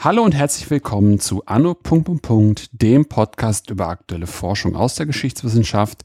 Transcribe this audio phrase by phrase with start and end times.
[0.00, 1.76] Hallo und herzlich willkommen zu Anno.
[2.72, 6.04] dem Podcast über aktuelle Forschung aus der Geschichtswissenschaft.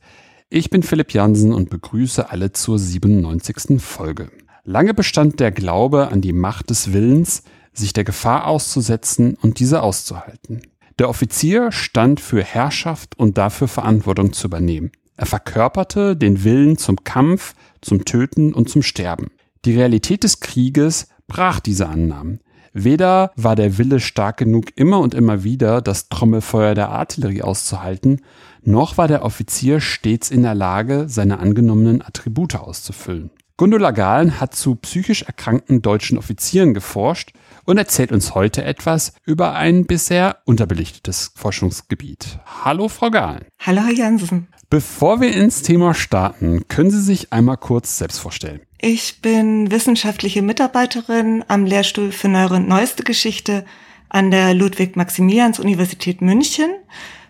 [0.49, 3.81] Ich bin Philipp Jansen und begrüße alle zur 97.
[3.81, 4.29] Folge.
[4.65, 9.81] Lange bestand der Glaube an die Macht des Willens, sich der Gefahr auszusetzen und diese
[9.81, 10.61] auszuhalten.
[10.99, 14.91] Der Offizier stand für Herrschaft und dafür Verantwortung zu übernehmen.
[15.17, 19.31] Er verkörperte den Willen zum Kampf, zum Töten und zum Sterben.
[19.65, 22.41] Die Realität des Krieges brach diese Annahmen.
[22.73, 28.21] Weder war der Wille stark genug, immer und immer wieder das Trommelfeuer der Artillerie auszuhalten,
[28.63, 33.29] noch war der Offizier stets in der Lage, seine angenommenen Attribute auszufüllen.
[33.57, 37.33] Gundula Gahlen hat zu psychisch erkrankten deutschen Offizieren geforscht
[37.65, 42.39] und erzählt uns heute etwas über ein bisher unterbelichtetes Forschungsgebiet.
[42.63, 43.45] Hallo, Frau Gahlen.
[43.59, 44.47] Hallo, Herr Jansen.
[44.69, 48.61] Bevor wir ins Thema starten, können Sie sich einmal kurz selbst vorstellen.
[48.81, 53.65] Ich bin wissenschaftliche Mitarbeiterin am Lehrstuhl für Neuere und Neueste Geschichte
[54.09, 56.69] an der Ludwig-Maximilians-Universität München.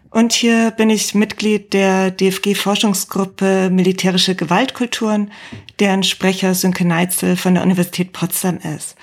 [0.09, 5.31] Und hier bin ich Mitglied der DFG-Forschungsgruppe Militärische Gewaltkulturen,
[5.79, 8.95] deren Sprecher Sönke Neitzel von der Universität Potsdam ist.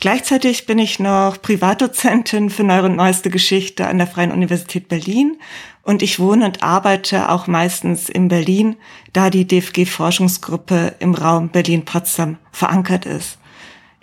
[0.00, 5.36] Gleichzeitig bin ich noch Privatdozentin für Neuere und Neueste Geschichte an der Freien Universität Berlin
[5.82, 8.76] und ich wohne und arbeite auch meistens in Berlin,
[9.12, 13.38] da die DFG-Forschungsgruppe im Raum Berlin-Potsdam verankert ist.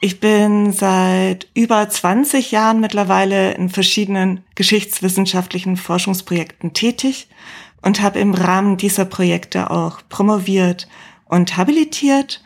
[0.02, 7.30] Ich bin seit über 20 Jahren mittlerweile in verschiedenen geschichtswissenschaftlichen Forschungsprojekten tätig
[7.82, 10.90] und habe im Rahmen dieser Projekte auch promoviert
[11.26, 12.44] und habilitiert.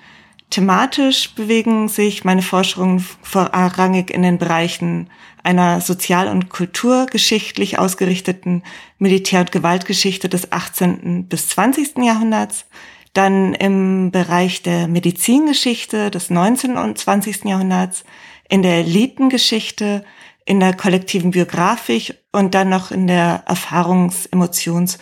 [0.49, 5.09] Thematisch bewegen sich meine Forschungen vorrangig in den Bereichen
[5.43, 8.63] einer sozial- und kulturgeschichtlich ausgerichteten
[8.97, 11.27] Militär- und Gewaltgeschichte des 18.
[11.27, 12.03] bis 20.
[12.03, 12.65] Jahrhunderts,
[13.13, 16.77] dann im Bereich der Medizingeschichte des 19.
[16.77, 17.45] und 20.
[17.45, 18.03] Jahrhunderts,
[18.49, 20.03] in der Elitengeschichte,
[20.45, 24.97] in der kollektiven Biografik und dann noch in der Erfahrungs-, Emotions-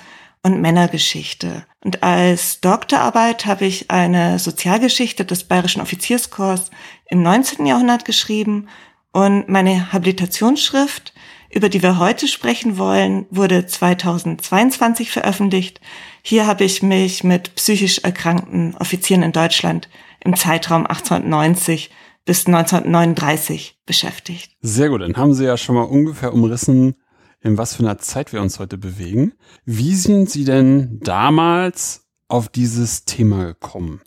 [0.47, 1.65] und Männergeschichte.
[1.83, 6.71] Und als Doktorarbeit habe ich eine Sozialgeschichte des Bayerischen Offizierskorps
[7.09, 7.65] im 19.
[7.65, 8.67] Jahrhundert geschrieben
[9.11, 11.13] und meine Habilitationsschrift,
[11.49, 15.81] über die wir heute sprechen wollen, wurde 2022 veröffentlicht.
[16.21, 19.89] Hier habe ich mich mit psychisch erkrankten Offizieren in Deutschland
[20.23, 21.89] im Zeitraum 1890
[22.25, 24.51] bis 1939 beschäftigt.
[24.61, 26.95] Sehr gut, dann haben Sie ja schon mal ungefähr umrissen,
[27.41, 29.33] in was für einer Zeit wir uns heute bewegen.
[29.65, 34.01] Wie sind Sie denn damals auf dieses Thema gekommen?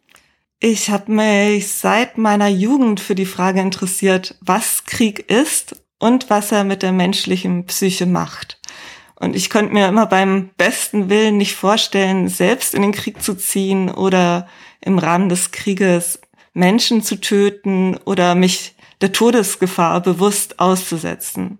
[0.58, 6.52] Ich habe mich seit meiner Jugend für die Frage interessiert, was Krieg ist und was
[6.52, 8.60] er mit der menschlichen Psyche macht.
[9.16, 13.34] Und ich konnte mir immer beim besten Willen nicht vorstellen, selbst in den Krieg zu
[13.34, 14.48] ziehen oder
[14.80, 16.20] im Rahmen des Krieges
[16.52, 21.58] Menschen zu töten oder mich der Todesgefahr bewusst auszusetzen.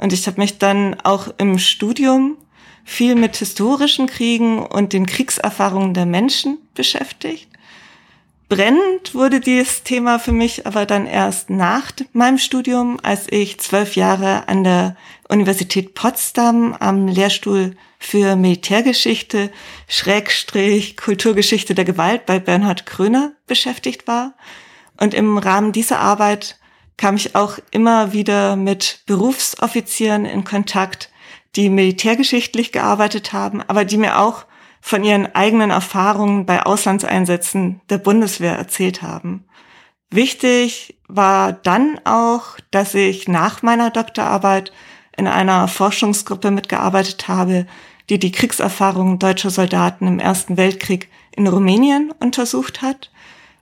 [0.00, 2.36] Und ich habe mich dann auch im Studium
[2.84, 7.50] viel mit historischen Kriegen und den Kriegserfahrungen der Menschen beschäftigt
[8.50, 13.94] Brennend wurde dieses Thema für mich aber dann erst nach meinem Studium, als ich zwölf
[13.94, 14.96] Jahre an der
[15.28, 19.52] Universität Potsdam am Lehrstuhl für Militärgeschichte,
[19.86, 24.34] Schrägstrich Kulturgeschichte der Gewalt bei Bernhard Kröner beschäftigt war.
[24.98, 26.58] Und im Rahmen dieser Arbeit
[27.00, 31.10] kam ich auch immer wieder mit Berufsoffizieren in Kontakt,
[31.56, 34.44] die militärgeschichtlich gearbeitet haben, aber die mir auch
[34.82, 39.46] von ihren eigenen Erfahrungen bei Auslandseinsätzen der Bundeswehr erzählt haben.
[40.10, 44.70] Wichtig war dann auch, dass ich nach meiner Doktorarbeit
[45.16, 47.66] in einer Forschungsgruppe mitgearbeitet habe,
[48.10, 53.10] die die Kriegserfahrungen deutscher Soldaten im Ersten Weltkrieg in Rumänien untersucht hat.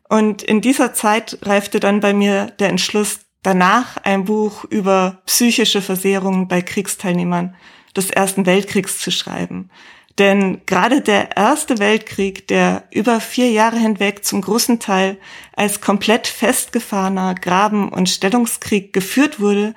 [0.08, 5.82] Und in dieser Zeit reifte dann bei mir der Entschluss, danach ein Buch über psychische
[5.82, 7.54] Versehrungen bei Kriegsteilnehmern
[7.96, 9.70] des Ersten Weltkriegs zu schreiben.
[10.18, 15.16] Denn gerade der Erste Weltkrieg, der über vier Jahre hinweg zum großen Teil
[15.54, 19.74] als komplett festgefahrener Graben- und Stellungskrieg geführt wurde,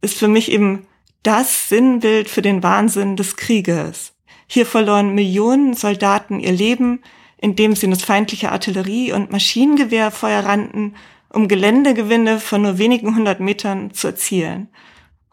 [0.00, 0.86] ist für mich eben
[1.24, 4.12] das Sinnbild für den Wahnsinn des Krieges.
[4.46, 7.00] Hier verloren Millionen Soldaten ihr Leben,
[7.38, 10.94] indem sie in das feindliche Artillerie- und Maschinengewehrfeuer rannten,
[11.32, 14.68] um Geländegewinne von nur wenigen hundert Metern zu erzielen.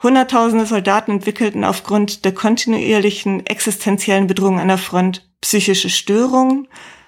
[0.02, 6.68] Hunderttausende Soldaten entwickelten aufgrund der kontinuierlichen existenziellen Bedrohung an der Front psychische Störungen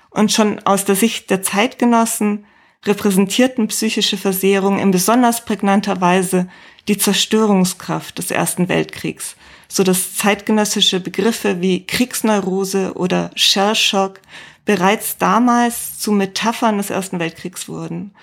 [0.09, 2.45] und schon aus der Sicht der Zeitgenossen
[2.85, 6.49] repräsentierten psychische Versehrungen in besonders prägnanter Weise
[6.87, 9.35] die Zerstörungskraft des Ersten Weltkriegs.
[9.71, 14.19] so dass zeitgenössische Begriffe wie Kriegsneurose oder Shellshock
[14.65, 18.13] bereits damals zu Metaphern des Ersten Weltkriegs wurden.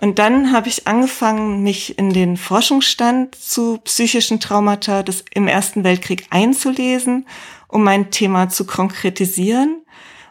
[0.00, 5.84] Und dann habe ich angefangen, mich in den Forschungsstand zu psychischen Traumata des, im Ersten
[5.84, 7.26] Weltkrieg einzulesen,
[7.68, 9.82] um mein Thema zu konkretisieren.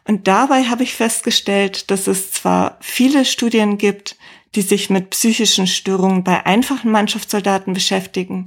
[0.06, 4.18] Und dabei habe ich festgestellt, dass es zwar viele Studien gibt,
[4.56, 8.46] die sich mit psychischen Störungen bei einfachen Mannschaftssoldaten beschäftigen,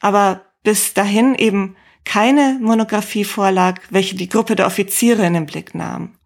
[0.00, 5.74] aber bis dahin eben keine Monographie vorlag, welche die Gruppe der Offiziere in den Blick
[5.74, 6.16] nahm.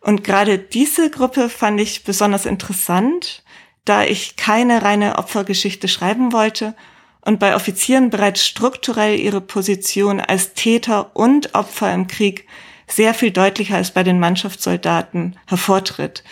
[0.00, 3.42] Und gerade diese Gruppe fand ich besonders interessant,
[3.86, 6.74] da ich keine reine Opfergeschichte schreiben wollte
[7.22, 12.46] und bei Offizieren bereits strukturell ihre Position als Täter und Opfer im Krieg
[12.86, 16.22] sehr viel deutlicher als bei den Mannschaftssoldaten hervortritt.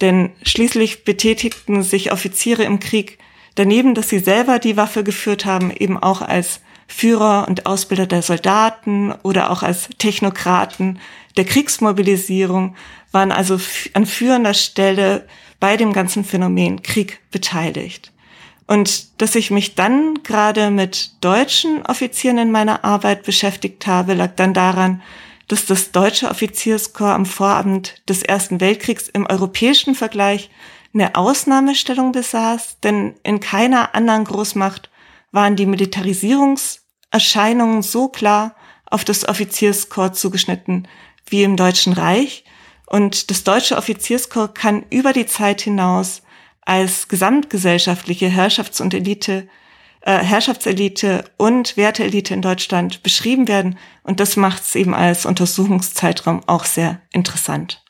[0.00, 3.18] Denn schließlich betätigten sich Offiziere im Krieg
[3.54, 8.22] daneben, dass sie selber die Waffe geführt haben, eben auch als Führer und Ausbilder der
[8.22, 10.98] Soldaten oder auch als Technokraten
[11.36, 12.76] der Kriegsmobilisierung,
[13.12, 13.58] waren also
[13.94, 15.26] an führender Stelle
[15.62, 18.10] bei dem ganzen Phänomen Krieg beteiligt.
[18.66, 24.34] Und dass ich mich dann gerade mit deutschen Offizieren in meiner Arbeit beschäftigt habe, lag
[24.34, 25.02] dann daran,
[25.46, 30.50] dass das deutsche Offizierskorps am Vorabend des Ersten Weltkriegs im europäischen Vergleich
[30.92, 34.90] eine Ausnahmestellung besaß, denn in keiner anderen Großmacht
[35.30, 38.56] waren die Militarisierungserscheinungen so klar
[38.86, 40.88] auf das Offizierskorps zugeschnitten
[41.26, 42.41] wie im Deutschen Reich
[42.92, 46.20] und das deutsche Offizierskorps kann über die Zeit hinaus
[46.60, 49.48] als gesamtgesellschaftliche Herrschafts- und Elite,
[50.02, 53.78] äh, Herrschaftselite und Werteelite in Deutschland beschrieben werden.
[54.02, 57.82] Und das macht es eben als Untersuchungszeitraum auch sehr interessant.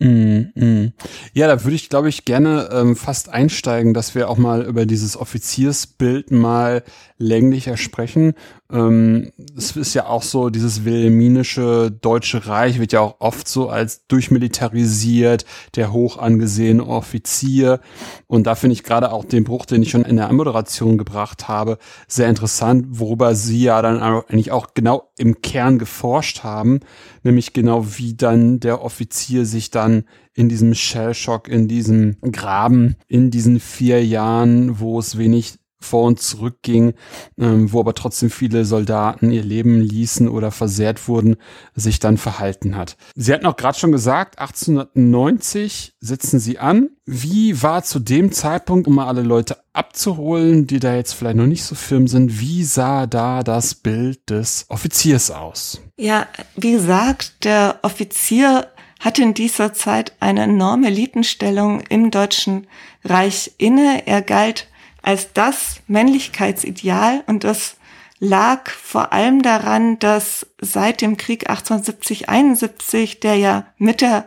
[0.00, 0.92] Mm, mm.
[1.32, 4.86] Ja, da würde ich, glaube ich, gerne ähm, fast einsteigen, dass wir auch mal über
[4.86, 6.82] dieses Offiziersbild mal
[7.18, 8.34] länglicher sprechen.
[8.72, 13.68] Ähm, es ist ja auch so, dieses wilhelminische Deutsche Reich wird ja auch oft so
[13.68, 15.44] als durchmilitarisiert,
[15.76, 17.80] der hoch angesehene Offizier.
[18.26, 21.48] Und da finde ich gerade auch den Bruch, den ich schon in der Anmoderation gebracht
[21.48, 21.76] habe,
[22.08, 26.80] sehr interessant, worüber Sie ja dann eigentlich auch genau im Kern geforscht haben,
[27.22, 30.04] nämlich genau wie dann der Offizier sich dann
[30.34, 36.20] in diesem Shellshock, in diesem Graben, in diesen vier Jahren, wo es wenig vor und
[36.20, 36.94] zurück ging,
[37.38, 41.36] ähm, wo aber trotzdem viele Soldaten ihr Leben ließen oder versehrt wurden,
[41.74, 42.96] sich dann verhalten hat.
[43.14, 46.90] Sie hatten auch gerade schon gesagt, 1890 setzen sie an.
[47.04, 51.46] Wie war zu dem Zeitpunkt, um mal alle Leute abzuholen, die da jetzt vielleicht noch
[51.46, 55.80] nicht so firm sind, wie sah da das Bild des Offiziers aus?
[55.96, 56.26] Ja,
[56.56, 58.68] wie gesagt, der Offizier
[59.02, 62.68] hatte in dieser Zeit eine enorme Elitenstellung im Deutschen
[63.04, 64.06] Reich inne.
[64.06, 64.68] Er galt
[65.02, 67.76] als das Männlichkeitsideal und das
[68.20, 74.26] lag vor allem daran, dass seit dem Krieg 1870, 71, der ja mit der,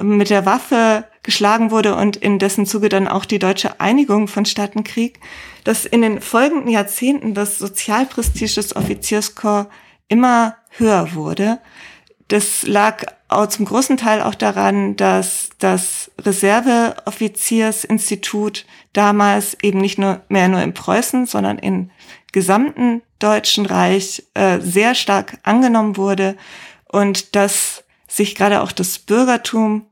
[0.00, 4.84] mit der Waffe geschlagen wurde und in dessen Zuge dann auch die deutsche Einigung vonstatten
[4.84, 5.18] Krieg,
[5.64, 9.70] dass in den folgenden Jahrzehnten das Sozialprestige des Offizierskorps
[10.06, 11.58] immer höher wurde.
[12.28, 20.20] Das lag auch zum großen Teil auch daran, dass das Reserveoffiziersinstitut damals eben nicht nur
[20.28, 21.90] mehr nur in Preußen, sondern im
[22.32, 26.36] gesamten Deutschen Reich äh, sehr stark angenommen wurde
[26.90, 29.86] und dass sich gerade auch das Bürgertum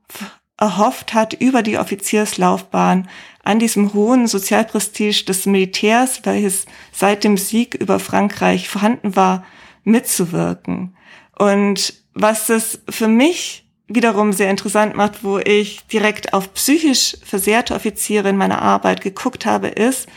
[0.57, 3.09] erhofft hat, über die Offizierslaufbahn
[3.43, 9.45] an diesem hohen Sozialprestige des Militärs, welches seit dem Sieg über Frankreich vorhanden war,
[9.83, 10.97] mitzuwirken.
[11.37, 17.75] Und was es für mich wiederum sehr interessant macht, wo ich direkt auf psychisch versehrte
[17.75, 20.09] Offiziere in meiner Arbeit geguckt habe, ist,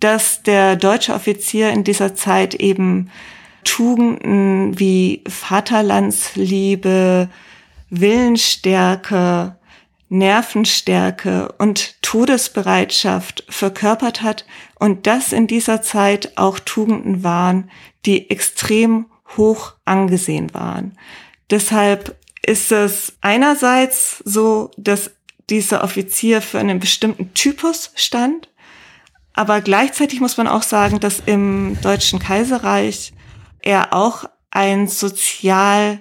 [0.00, 3.10] dass der deutsche Offizier in dieser Zeit eben
[3.64, 7.30] Tugenden wie Vaterlandsliebe,
[7.88, 9.56] Willensstärke,
[10.10, 14.44] Nervenstärke und Todesbereitschaft verkörpert hat
[14.78, 17.70] und das in dieser Zeit auch Tugenden waren,
[18.04, 19.06] die extrem
[19.36, 20.96] hoch angesehen waren.
[21.50, 25.10] Deshalb ist es einerseits so, dass
[25.50, 28.48] dieser Offizier für einen bestimmten Typus stand,
[29.34, 33.12] aber gleichzeitig muss man auch sagen, dass im Deutschen Kaiserreich
[33.62, 36.00] er auch ein sozial,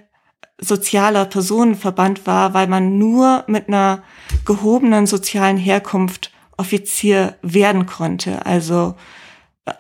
[0.60, 4.04] sozialer Personenverband war, weil man nur mit einer
[4.46, 8.46] gehobenen sozialen Herkunft Offizier werden konnte.
[8.46, 8.96] Also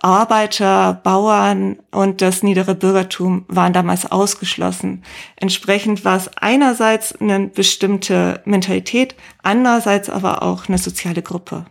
[0.01, 5.03] Arbeiter, Bauern und das niedere Bürgertum waren damals ausgeschlossen.
[5.35, 11.65] Entsprechend war es einerseits eine bestimmte Mentalität, andererseits aber auch eine soziale Gruppe.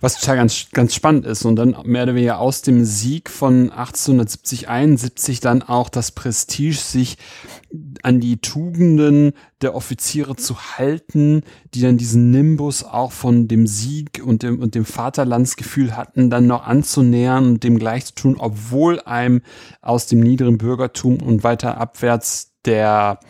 [0.00, 3.70] Was total ganz, ganz spannend ist und dann mehr oder weniger aus dem Sieg von
[3.70, 7.16] 1870, 71 dann auch das Prestige, sich
[8.02, 11.42] an die Tugenden der Offiziere zu halten,
[11.74, 16.46] die dann diesen Nimbus auch von dem Sieg und dem, und dem Vaterlandsgefühl hatten, dann
[16.46, 19.42] noch anzunähern und dem gleich zu tun, obwohl einem
[19.82, 23.20] aus dem niederen Bürgertum und weiter abwärts der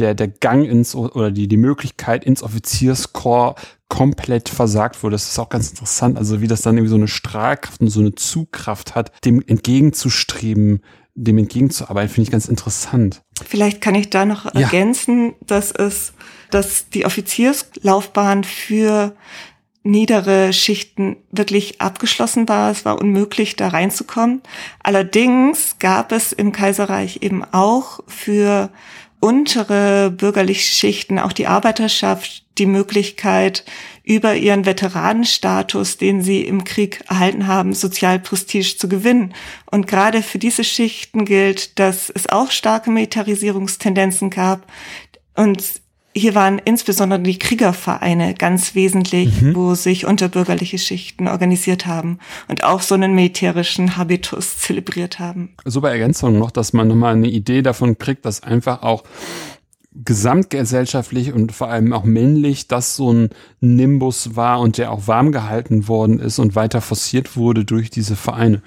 [0.00, 5.14] der, der Gang ins oder die, die Möglichkeit ins Offizierskorps komplett versagt wurde.
[5.14, 6.16] Das ist auch ganz interessant.
[6.16, 10.82] Also wie das dann irgendwie so eine Strahlkraft und so eine Zugkraft hat, dem entgegenzustreben,
[11.14, 13.22] dem entgegenzuarbeiten, finde ich ganz interessant.
[13.44, 14.60] Vielleicht kann ich da noch ja.
[14.60, 16.12] ergänzen, dass es,
[16.50, 19.14] dass die Offizierslaufbahn für
[19.82, 22.70] niedere Schichten wirklich abgeschlossen war.
[22.70, 24.42] Es war unmöglich, da reinzukommen.
[24.82, 28.70] Allerdings gab es im Kaiserreich eben auch für
[29.20, 33.64] untere bürgerliche Schichten, auch die Arbeiterschaft, die Möglichkeit,
[34.02, 39.34] über ihren Veteranenstatus, den sie im Krieg erhalten haben, Sozialprestige zu gewinnen.
[39.70, 44.66] Und gerade für diese Schichten gilt, dass es auch starke Militarisierungstendenzen gab
[45.36, 45.79] und
[46.14, 49.54] hier waren insbesondere die Kriegervereine ganz wesentlich, mhm.
[49.54, 55.50] wo sich unterbürgerliche Schichten organisiert haben und auch so einen militärischen Habitus zelebriert haben.
[55.64, 59.04] So bei Ergänzung noch, dass man nochmal eine Idee davon kriegt, dass einfach auch
[59.92, 65.32] gesamtgesellschaftlich und vor allem auch männlich das so ein Nimbus war und der auch warm
[65.32, 68.62] gehalten worden ist und weiter forciert wurde durch diese Vereine.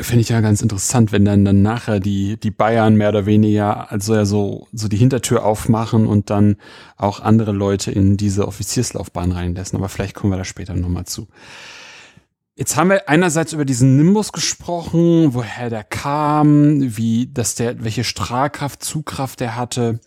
[0.00, 3.92] Finde ich ja ganz interessant, wenn dann, dann nachher die, die Bayern mehr oder weniger,
[3.92, 6.56] also ja so, so die Hintertür aufmachen und dann
[6.96, 9.78] auch andere Leute in diese Offizierslaufbahn reinlassen.
[9.78, 11.28] Aber vielleicht kommen wir da später nochmal zu.
[12.56, 18.04] Jetzt haben wir einerseits über diesen Nimbus gesprochen, woher der kam, wie, dass der, welche
[18.04, 20.00] Strahlkraft, Zugkraft der hatte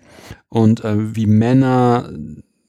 [0.49, 2.09] und äh, wie Männer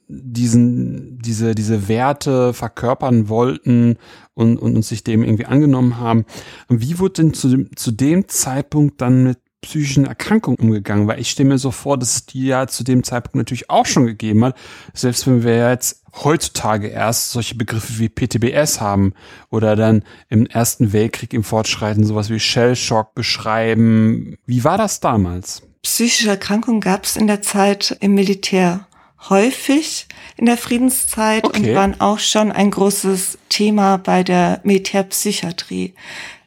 [0.09, 3.97] diesen, diese, diese Werte verkörpern wollten
[4.35, 6.25] und, und, und sich dem irgendwie angenommen haben.
[6.69, 11.07] Wie wurde denn zu dem, zu dem Zeitpunkt dann mit psychischen Erkrankungen umgegangen?
[11.07, 13.85] Weil ich stelle mir so vor, dass es die ja zu dem Zeitpunkt natürlich auch
[13.85, 14.57] schon gegeben hat.
[14.95, 19.13] Selbst wenn wir jetzt heutzutage erst solche Begriffe wie PTBS haben
[19.51, 24.37] oder dann im Ersten Weltkrieg im Fortschreiten sowas wie Shellshock beschreiben.
[24.47, 25.63] Wie war das damals?
[25.83, 28.88] Psychische Erkrankungen gab es in der Zeit im Militär
[29.29, 30.07] häufig
[30.37, 31.71] in der Friedenszeit okay.
[31.71, 35.95] und waren auch schon ein großes Thema bei der Militärpsychiatrie.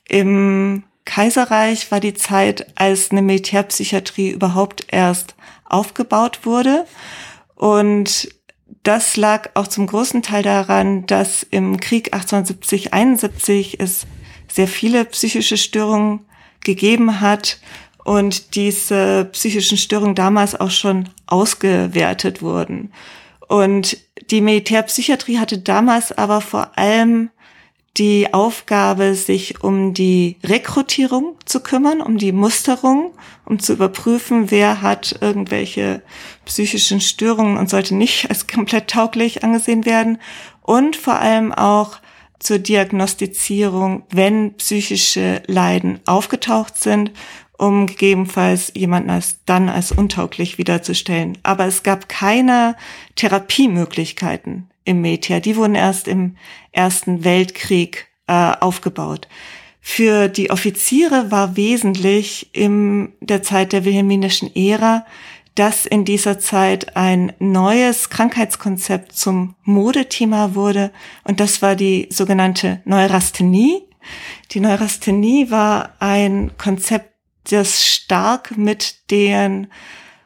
[0.08, 5.36] Im Kaiserreich war die Zeit, als eine Militärpsychiatrie überhaupt erst
[5.66, 6.86] aufgebaut wurde.
[7.56, 8.30] Und
[8.84, 14.08] das lag auch zum großen Teil daran, dass im Krieg 1870, 71 es
[14.48, 16.26] sehr viele psychische Störungen
[16.64, 17.60] gegeben hat
[18.04, 22.92] und diese psychischen Störungen damals auch schon ausgewertet wurden.
[23.48, 23.98] Und
[24.30, 27.30] die Militärpsychiatrie hatte damals aber vor allem
[27.98, 33.12] die Aufgabe, sich um die Rekrutierung zu kümmern, um die Musterung,
[33.46, 36.02] um zu überprüfen, wer hat irgendwelche
[36.46, 40.20] psychischen Störungen und sollte nicht als komplett tauglich angesehen werden
[40.62, 41.98] und vor allem auch
[42.40, 47.12] zur Diagnostizierung, wenn psychische Leiden aufgetaucht sind
[47.62, 51.38] um gegebenenfalls jemanden als dann als untauglich wiederzustellen.
[51.44, 52.76] Aber es gab keine
[53.16, 55.42] Therapiemöglichkeiten im Militär.
[55.42, 56.38] Die wurden erst im
[56.72, 59.28] Ersten Weltkrieg äh, aufgebaut.
[59.80, 65.06] Für die Offiziere war wesentlich in der Zeit der wilhelminischen Ära,
[65.54, 70.92] dass in dieser Zeit ein neues Krankheitskonzept zum Modethema wurde
[71.24, 73.84] und das war die sogenannte Neurasthenie.
[74.52, 77.11] Die Neurasthenie war ein Konzept
[77.50, 79.68] das stark mit den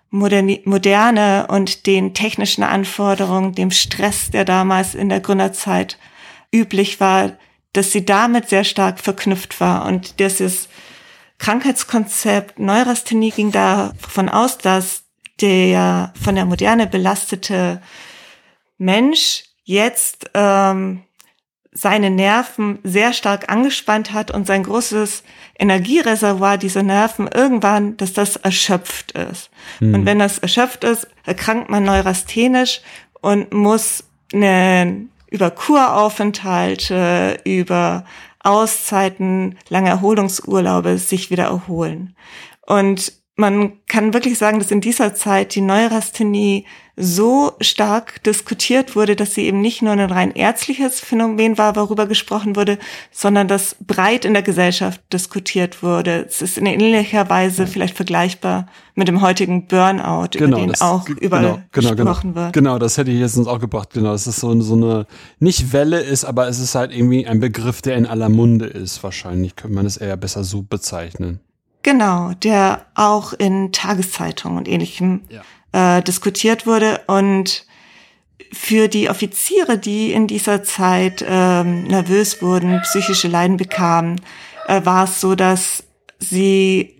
[0.09, 5.97] Moderne und den technischen Anforderungen, dem Stress, der damals in der Gründerzeit
[6.53, 7.33] üblich war,
[7.73, 9.85] dass sie damit sehr stark verknüpft war.
[9.85, 10.69] Und dieses
[11.37, 15.03] Krankheitskonzept Neurasthenie ging davon aus, dass
[15.41, 17.81] der von der Moderne belastete
[18.77, 21.03] Mensch jetzt ähm,
[21.77, 25.23] seine Nerven sehr stark angespannt hat und sein großes
[25.59, 29.49] Energiereservoir, diese Nerven, irgendwann, dass das erschöpft ist.
[29.81, 29.93] Mhm.
[29.93, 32.81] Und wenn das erschöpft ist, erkrankt man neurasthenisch
[33.21, 38.05] und muss eine, über Kuraufenthalte, über
[38.39, 42.15] Auszeiten, lange Erholungsurlaube sich wieder erholen.
[42.65, 46.65] Und man kann wirklich sagen, dass in dieser Zeit die Neurasthenie
[46.97, 52.07] so stark diskutiert wurde, dass sie eben nicht nur ein rein ärztliches Phänomen war, worüber
[52.07, 52.77] gesprochen wurde,
[53.11, 56.25] sondern dass breit in der Gesellschaft diskutiert wurde.
[56.25, 60.81] Es ist in ähnlicher Weise vielleicht vergleichbar mit dem heutigen Burnout, genau, über den das,
[60.81, 62.53] auch überall genau, genau, gesprochen genau, wird.
[62.53, 63.89] Genau, das hätte ich jetzt uns auch gebracht.
[63.91, 65.07] Genau, dass es so, so eine,
[65.39, 69.03] nicht Welle ist, aber es ist halt irgendwie ein Begriff, der in aller Munde ist.
[69.03, 71.41] Wahrscheinlich könnte man es eher besser so bezeichnen.
[71.85, 75.97] Genau, der auch in Tageszeitungen und ähnlichem ja.
[75.97, 77.01] äh, diskutiert wurde.
[77.05, 77.67] Und
[78.51, 84.19] für die Offiziere, die in dieser Zeit ähm, nervös wurden, psychische Leiden bekamen,
[84.67, 85.83] äh, war es so, dass
[86.17, 86.99] sie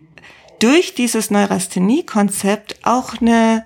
[0.60, 3.65] durch dieses Neurasthenie-Konzept auch eine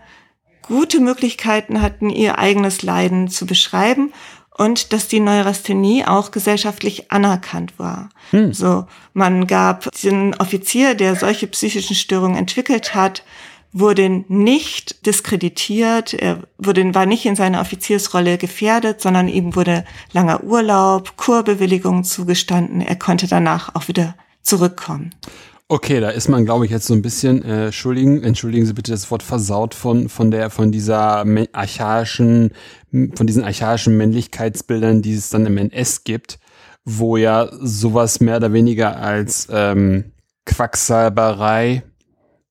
[0.61, 4.13] gute Möglichkeiten hatten, ihr eigenes Leiden zu beschreiben
[4.59, 8.09] und dass die Neurasthenie auch gesellschaftlich anerkannt war.
[8.31, 8.51] Hm.
[8.51, 13.23] So, man gab den Offizier, der solche psychischen Störungen entwickelt hat,
[13.71, 20.43] wurde nicht diskreditiert, er wurde, war nicht in seiner Offiziersrolle gefährdet, sondern ihm wurde langer
[20.43, 22.81] Urlaub, Kurbewilligung zugestanden.
[22.81, 25.15] Er konnte danach auch wieder zurückkommen.
[25.71, 28.91] Okay, da ist man, glaube ich, jetzt so ein bisschen, äh, entschuldigen, entschuldigen Sie bitte
[28.91, 31.23] das Wort versaut von, von der, von dieser
[31.53, 32.53] archaischen,
[32.91, 36.39] von diesen archaischen Männlichkeitsbildern, die es dann im NS gibt,
[36.85, 40.05] wo ja sowas mehr oder weniger als ähm,
[40.47, 41.83] Quacksalberei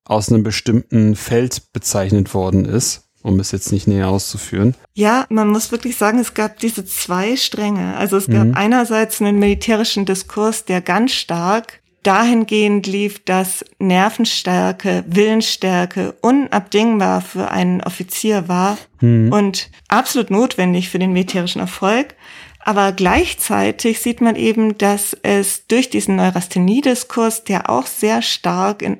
[0.04, 4.76] aus einem bestimmten Feld bezeichnet worden ist, um es jetzt nicht näher auszuführen.
[4.94, 7.96] Ja, man muss wirklich sagen, es gab diese zwei Stränge.
[7.96, 8.54] Also es gab mhm.
[8.54, 17.82] einerseits einen militärischen Diskurs, der ganz stark dahingehend lief, dass Nervenstärke, Willensstärke unabdingbar für einen
[17.82, 19.32] Offizier war mhm.
[19.32, 22.14] und absolut notwendig für den militärischen Erfolg.
[22.60, 28.98] Aber gleichzeitig sieht man eben, dass es durch diesen Neurasthenie-Diskurs, der auch sehr stark in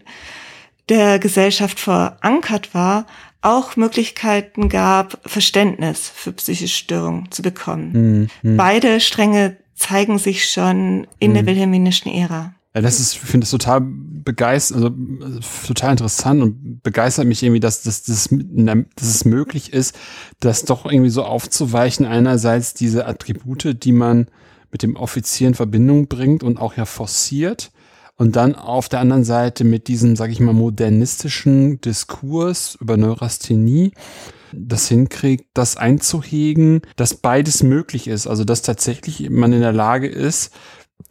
[0.88, 3.06] der Gesellschaft verankert war,
[3.42, 8.28] auch Möglichkeiten gab, Verständnis für psychische Störungen zu bekommen.
[8.42, 8.56] Mhm.
[8.56, 11.34] Beide Stränge zeigen sich schon in mhm.
[11.34, 12.54] der wilhelminischen Ära.
[12.78, 14.94] Ja, das ist, ich finde das total begeistert, also
[15.66, 19.98] total interessant und begeistert mich irgendwie, dass, dass, dass, dass es möglich ist,
[20.38, 22.06] das doch irgendwie so aufzuweichen.
[22.06, 24.28] Einerseits diese Attribute, die man
[24.70, 27.72] mit dem Offizier in Verbindung bringt und auch ja forciert.
[28.14, 33.90] Und dann auf der anderen Seite mit diesem, sag ich mal, modernistischen Diskurs über Neurasthenie
[34.52, 38.26] das hinkriegt, das einzuhegen, dass beides möglich ist.
[38.26, 40.52] Also dass tatsächlich man in der Lage ist,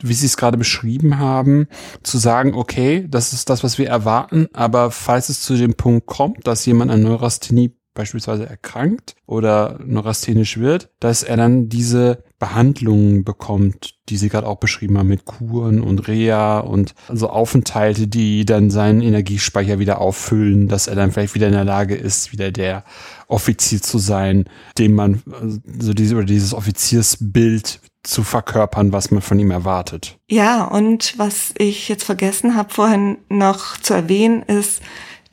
[0.02, 1.68] wie Sie es gerade beschrieben haben,
[2.04, 6.06] zu sagen, okay, das ist das, was wir erwarten, aber falls es zu dem Punkt
[6.08, 13.24] kommt, dass jemand an Neurasthenie beispielsweise erkrankt oder neurasthenisch wird, dass er dann diese Behandlungen
[13.24, 18.46] bekommt, die Sie gerade auch beschrieben haben, mit Kuren und Reha und also Aufenthalte, die
[18.46, 22.52] dann seinen Energiespeicher wieder auffüllen, dass er dann vielleicht wieder in der Lage ist, wieder
[22.52, 22.84] der
[23.28, 24.46] Offizier zu sein,
[24.78, 30.18] dem man so also diese, oder dieses Offiziersbild zu verkörpern, was man von ihm erwartet.
[30.30, 34.82] Ja, und was ich jetzt vergessen habe vorhin noch zu erwähnen, ist,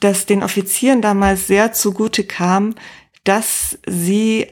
[0.01, 2.75] dass den Offizieren damals sehr zugute kam,
[3.23, 4.47] dass sie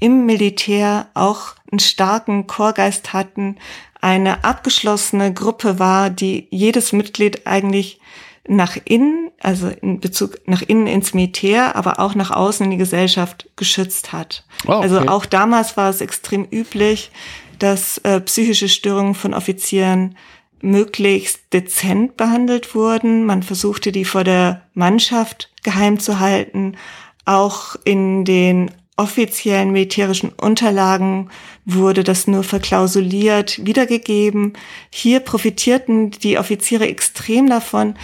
[0.00, 3.56] im Militär auch einen starken Chorgeist hatten,
[4.00, 8.00] eine abgeschlossene Gruppe war, die jedes Mitglied eigentlich
[8.46, 12.76] nach innen, also in Bezug nach innen ins Militär, aber auch nach außen in die
[12.76, 14.44] Gesellschaft geschützt hat.
[14.66, 14.82] Oh, okay.
[14.82, 17.10] Also auch damals war es extrem üblich,
[17.58, 20.16] dass äh, psychische Störungen von Offizieren
[20.60, 23.26] möglichst dezent behandelt wurden.
[23.26, 26.76] Man versuchte, die vor der Mannschaft geheim zu halten.
[27.24, 31.30] Auch in den offiziellen militärischen Unterlagen
[31.64, 34.52] wurde das nur verklausuliert wiedergegeben.
[34.90, 37.94] Hier profitierten die Offiziere extrem davon,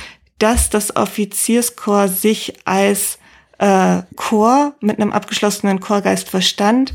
[0.41, 3.19] dass das Offizierskorps sich als
[3.59, 6.95] äh, Chor mit einem abgeschlossenen Chorgeist verstand,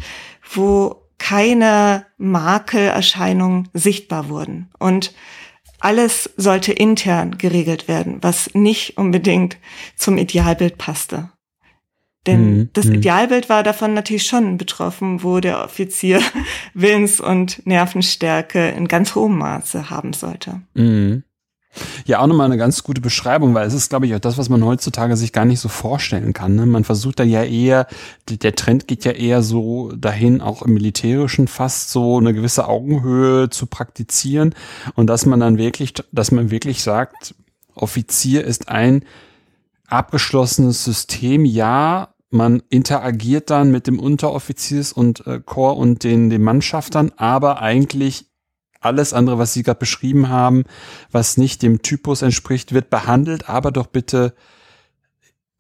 [0.54, 4.70] wo keine Makelerscheinungen sichtbar wurden.
[4.80, 5.14] Und
[5.80, 9.58] alles sollte intern geregelt werden, was nicht unbedingt
[9.96, 11.30] zum Idealbild passte.
[12.26, 12.70] Denn mhm.
[12.74, 12.96] das mhm.
[12.96, 16.22] Idealbild war davon natürlich schon betroffen, wo der Offizier
[16.74, 20.62] Willens- und Nervenstärke in ganz hohem Maße haben sollte.
[20.74, 21.24] Mhm.
[22.06, 24.50] Ja, auch nochmal eine ganz gute Beschreibung, weil es ist, glaube ich, auch das, was
[24.50, 26.56] man heutzutage sich gar nicht so vorstellen kann.
[26.56, 26.66] Ne?
[26.66, 27.88] Man versucht dann ja eher,
[28.30, 33.50] der Trend geht ja eher so dahin, auch im Militärischen fast so eine gewisse Augenhöhe
[33.50, 34.56] zu praktizieren
[34.96, 37.36] und dass man dann wirklich, dass man wirklich sagt,
[37.76, 39.04] Offizier ist ein
[39.88, 46.42] abgeschlossenes System, ja, man interagiert dann mit dem Unteroffiziers und äh, Chor und den, den
[46.42, 48.26] Mannschaftern, aber eigentlich
[48.80, 50.64] alles andere, was Sie gerade beschrieben haben,
[51.12, 54.34] was nicht dem Typus entspricht, wird behandelt, aber doch bitte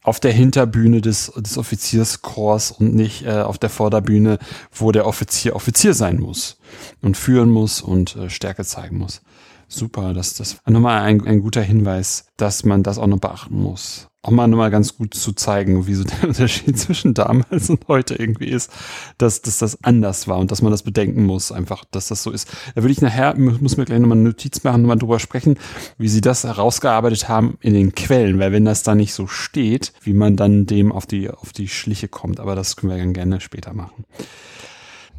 [0.04, 4.38] auf der Hinterbühne des, des Offizierskorps und nicht äh, auf der Vorderbühne,
[4.71, 6.60] wo der Offizier Offizier sein muss
[7.01, 9.21] und führen muss und äh, Stärke zeigen muss.
[9.67, 14.08] Super, das, das nochmal ein, ein guter Hinweis, dass man das auch noch beachten muss
[14.25, 18.15] auch mal nochmal ganz gut zu zeigen, wie so der Unterschied zwischen damals und heute
[18.15, 18.71] irgendwie ist,
[19.17, 22.31] dass, dass das anders war und dass man das bedenken muss, einfach, dass das so
[22.31, 22.49] ist.
[22.73, 25.57] Da würde ich nachher, muss mir gleich nochmal eine Notiz machen, nochmal drüber sprechen,
[25.99, 29.93] wie sie das herausgearbeitet haben in den Quellen, weil wenn das da nicht so steht,
[30.01, 33.13] wie man dann dem auf die, auf die Schliche kommt, aber das können wir dann
[33.13, 34.05] gerne später machen.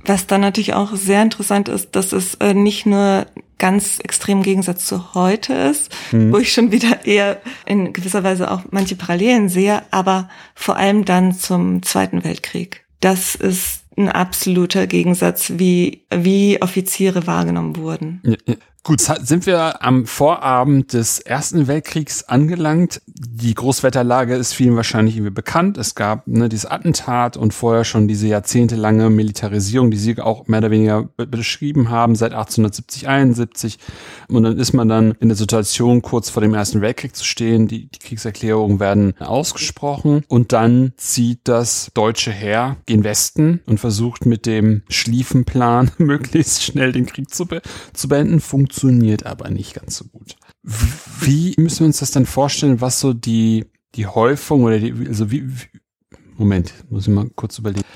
[0.07, 3.27] Was dann natürlich auch sehr interessant ist, dass es äh, nicht nur
[3.59, 6.33] ganz extrem Gegensatz zu heute ist, mhm.
[6.33, 11.05] wo ich schon wieder eher in gewisser Weise auch manche Parallelen sehe, aber vor allem
[11.05, 12.85] dann zum Zweiten Weltkrieg.
[13.01, 18.21] Das ist ein absoluter Gegensatz, wie, wie Offiziere wahrgenommen wurden.
[18.25, 18.55] Ja, ja.
[18.87, 23.03] Gut, sind wir am Vorabend des Ersten Weltkriegs angelangt.
[23.09, 25.77] Die Großwetterlage ist vielen wahrscheinlich irgendwie bekannt.
[25.77, 30.61] Es gab ne, dieses Attentat und vorher schon diese jahrzehntelange Militarisierung, die Sie auch mehr
[30.61, 33.79] oder weniger beschrieben haben, seit 1870, 71.
[34.29, 37.67] Und dann ist man dann in der Situation, kurz vor dem Ersten Weltkrieg zu stehen.
[37.67, 44.27] Die, die Kriegserklärungen werden ausgesprochen und dann zieht das deutsche Heer gen Westen und versucht
[44.27, 48.41] mit dem Schlieffenplan möglichst schnell den Krieg zu, be zu beenden.
[48.41, 50.37] Funktioniert funktioniert aber nicht ganz so gut.
[51.21, 55.31] Wie müssen wir uns das dann vorstellen, was so die, die Häufung oder die, also
[55.31, 55.49] wie,
[56.37, 57.87] Moment, muss ich mal kurz überlegen.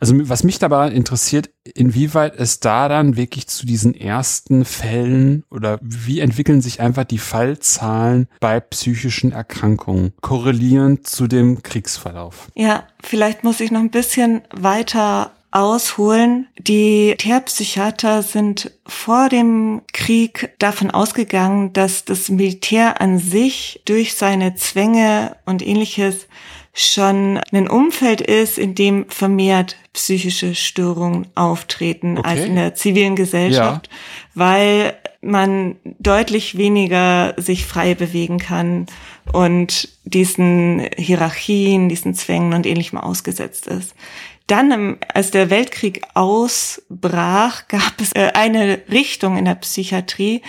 [0.00, 5.78] Also was mich dabei interessiert, inwieweit es da dann wirklich zu diesen ersten Fällen oder
[5.82, 12.50] wie entwickeln sich einfach die Fallzahlen bei psychischen Erkrankungen korrelierend zu dem Kriegsverlauf?
[12.54, 16.48] Ja, vielleicht muss ich noch ein bisschen weiter ausholen.
[16.58, 24.54] Die Therapsychiater sind vor dem Krieg davon ausgegangen, dass das Militär an sich durch seine
[24.54, 26.26] Zwänge und ähnliches
[26.74, 32.28] schon ein Umfeld ist, in dem vermehrt psychische Störungen auftreten okay.
[32.28, 33.96] als in der zivilen Gesellschaft, ja.
[34.34, 38.86] weil man deutlich weniger sich frei bewegen kann
[39.32, 43.94] und diesen Hierarchien, diesen Zwängen und ähnlichem ausgesetzt ist.
[44.46, 50.42] Dann, als der Weltkrieg ausbrach, gab es äh, eine Richtung in der Psychiatrie,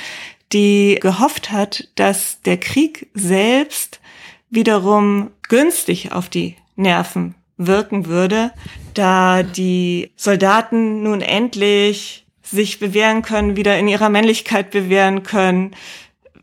[0.51, 3.99] die gehofft hat, dass der Krieg selbst
[4.49, 8.51] wiederum günstig auf die Nerven wirken würde,
[8.93, 15.75] da die Soldaten nun endlich sich bewähren können, wieder in ihrer Männlichkeit bewähren können,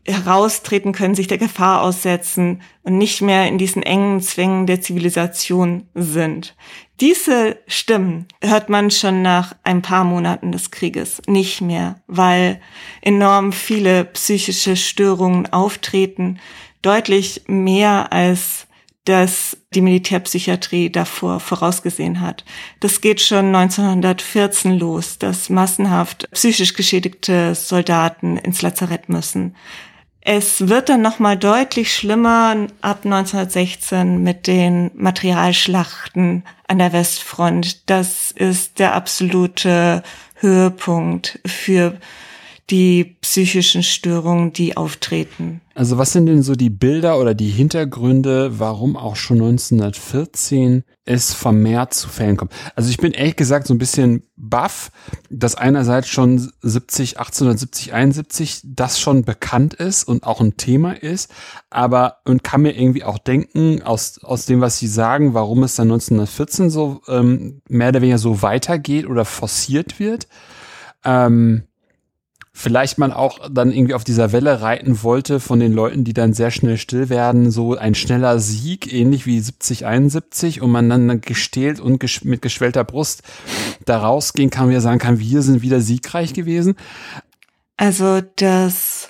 [0.05, 5.87] heraustreten können, sich der Gefahr aussetzen und nicht mehr in diesen engen Zwängen der Zivilisation
[5.93, 6.55] sind.
[6.99, 12.61] Diese Stimmen hört man schon nach ein paar Monaten des Krieges nicht mehr, weil
[13.01, 16.39] enorm viele psychische Störungen auftreten,
[16.81, 18.67] deutlich mehr als
[19.05, 22.45] das die Militärpsychiatrie davor vorausgesehen hat.
[22.79, 29.55] Das geht schon 1914 los, dass massenhaft psychisch geschädigte Soldaten ins Lazarett müssen.
[30.23, 37.89] Es wird dann nochmal deutlich schlimmer ab 1916 mit den Materialschlachten an der Westfront.
[37.89, 40.03] Das ist der absolute
[40.35, 41.97] Höhepunkt für
[42.71, 45.59] die psychischen Störungen, die auftreten.
[45.75, 51.33] Also was sind denn so die Bilder oder die Hintergründe, warum auch schon 1914 es
[51.33, 52.53] vermehrt zu Fällen kommt?
[52.75, 54.91] Also ich bin ehrlich gesagt so ein bisschen baff,
[55.29, 61.29] dass einerseits schon 70, 1870, 71 das schon bekannt ist und auch ein Thema ist,
[61.69, 65.75] aber und kann mir irgendwie auch denken aus aus dem, was Sie sagen, warum es
[65.75, 70.27] dann 1914 so ähm, mehr oder weniger so weitergeht oder forciert wird.
[71.03, 71.63] Ähm,
[72.61, 76.33] vielleicht man auch dann irgendwie auf dieser Welle reiten wollte von den Leuten, die dann
[76.33, 81.21] sehr schnell still werden, so ein schneller Sieg, ähnlich wie 70, 71 und man dann
[81.21, 83.23] gestählt und gesch mit geschwellter Brust
[83.85, 86.75] da rausgehen kann, wie er sagen kann, wir sind wieder siegreich gewesen.
[87.77, 89.09] Also das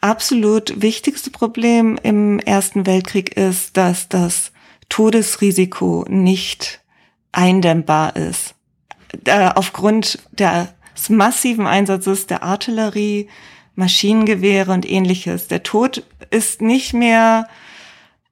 [0.00, 4.52] absolut wichtigste Problem im Ersten Weltkrieg ist, dass das
[4.88, 6.80] Todesrisiko nicht
[7.32, 8.54] eindämmbar ist.
[9.24, 13.28] Äh, aufgrund der des massiven Einsatzes der Artillerie,
[13.74, 15.48] Maschinengewehre und ähnliches.
[15.48, 17.48] Der Tod ist nicht mehr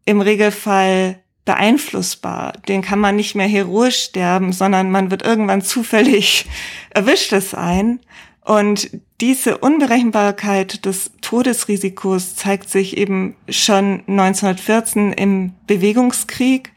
[0.04, 2.52] im Regelfall beeinflussbar.
[2.68, 6.46] Den kann man nicht mehr heroisch sterben, sondern man wird irgendwann zufällig
[6.90, 8.00] erwischtes ein.
[8.44, 16.72] Und diese Unberechenbarkeit des Todesrisikos zeigt sich eben schon 1914 im Bewegungskrieg,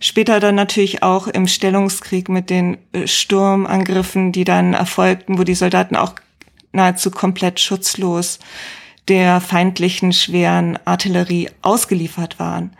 [0.00, 5.54] später dann natürlich auch im Stellungskrieg mit den äh, Sturmangriffen, die dann erfolgten, wo die
[5.54, 6.14] Soldaten auch
[6.72, 8.38] nahezu komplett schutzlos
[9.08, 12.72] der feindlichen schweren Artillerie ausgeliefert waren.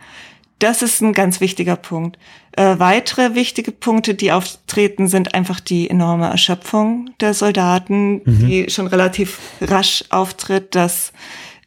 [0.59, 2.17] Das ist ein ganz wichtiger Punkt.
[2.53, 8.47] Äh, weitere wichtige Punkte, die auftreten, sind einfach die enorme Erschöpfung der Soldaten, mhm.
[8.47, 11.13] die schon relativ rasch auftritt, dass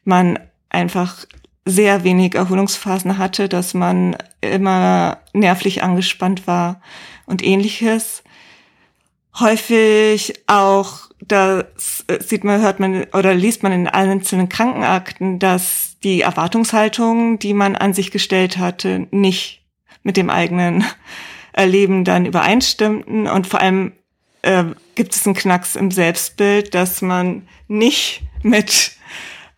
[0.04, 1.24] man einfach
[1.64, 6.81] sehr wenig Erholungsphasen hatte, dass man immer nervlich angespannt war
[7.27, 8.23] und ähnliches.
[9.38, 16.23] Häufig auch, das sieht man, hört man oder liest man in einzelnen Krankenakten, dass die
[16.23, 19.62] Erwartungshaltung, die man an sich gestellt hatte, nicht
[20.03, 20.85] mit dem eigenen
[21.53, 23.92] Erleben dann übereinstimmten und vor allem
[24.42, 28.92] äh, gibt es einen Knacks im Selbstbild, dass man nicht mit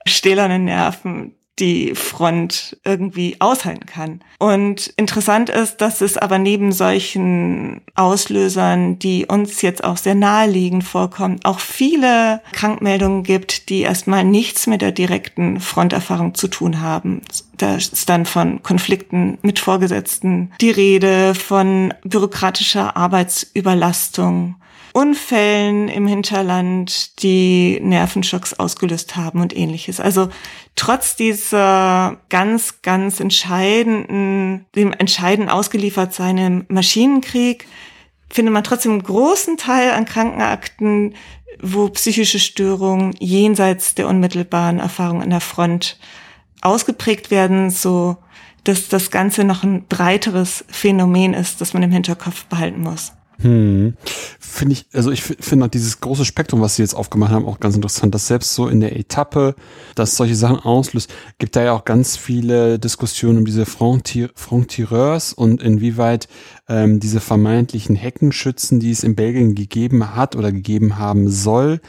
[0.04, 4.20] stählernen Nerven die Front irgendwie aushalten kann.
[4.38, 10.82] Und interessant ist, dass es aber neben solchen Auslösern, die uns jetzt auch sehr naheliegend
[10.82, 17.22] vorkommen, auch viele Krankmeldungen gibt, die erstmal nichts mit der direkten Fronterfahrung zu tun haben.
[17.58, 24.56] Da ist dann von Konflikten mit Vorgesetzten die Rede, von bürokratischer Arbeitsüberlastung
[24.92, 30.00] Unfällen im Hinterland, die Nervenschocks ausgelöst haben und ähnliches.
[30.00, 30.28] Also
[30.76, 37.66] trotz dieser ganz, ganz entscheidenden, dem entscheidend ausgeliefert sein im Maschinenkrieg,
[38.28, 41.14] findet man trotzdem einen großen Teil an Krankenakten,
[41.60, 45.98] wo psychische Störungen jenseits der unmittelbaren Erfahrung an der Front
[46.60, 48.16] ausgeprägt werden, so
[48.64, 53.12] dass das Ganze noch ein breiteres Phänomen ist, das man im Hinterkopf behalten muss.
[53.42, 53.94] Hm.
[54.38, 57.74] Finde ich, also ich finde dieses große Spektrum, was sie jetzt aufgemacht haben, auch ganz
[57.74, 59.54] interessant, dass selbst so in der Etappe,
[59.94, 65.62] dass solche Sachen auslöst, gibt da ja auch ganz viele Diskussionen um diese Frontiers und
[65.62, 66.28] inwieweit
[66.68, 71.80] ähm, diese vermeintlichen Heckenschützen, die es in Belgien gegeben hat oder gegeben haben soll.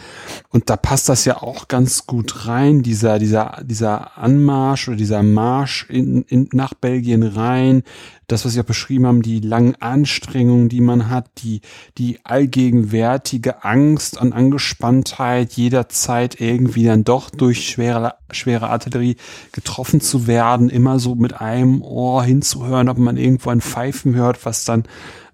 [0.50, 5.24] Und da passt das ja auch ganz gut rein, dieser, dieser, dieser Anmarsch oder dieser
[5.24, 7.84] Marsch in, in, nach Belgien rein,
[8.28, 11.62] das, was Sie auch beschrieben haben, die langen Anstrengungen, die man hat, die,
[11.98, 19.18] die allgegenwärtige Angst und Angespanntheit, jederzeit irgendwie dann doch durch schwere, schwere Artillerie
[19.52, 24.46] getroffen zu werden, immer so mit einem Ohr hinzuhören, ob man irgendwo ein Pfeifen hört,
[24.46, 24.84] was dann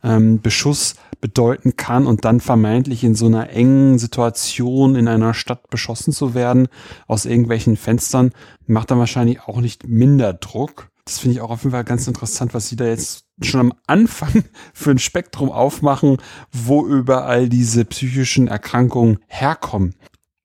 [0.04, 5.70] ähm, Beschuss bedeuten kann und dann vermeintlich in so einer engen Situation in einer Stadt
[5.70, 6.68] beschossen zu werden
[7.08, 8.32] aus irgendwelchen Fenstern,
[8.68, 12.08] macht dann wahrscheinlich auch nicht minder Druck das finde ich auch auf jeden Fall ganz
[12.08, 16.18] interessant, was Sie da jetzt schon am Anfang für ein Spektrum aufmachen,
[16.52, 19.96] wo überall diese psychischen Erkrankungen herkommen.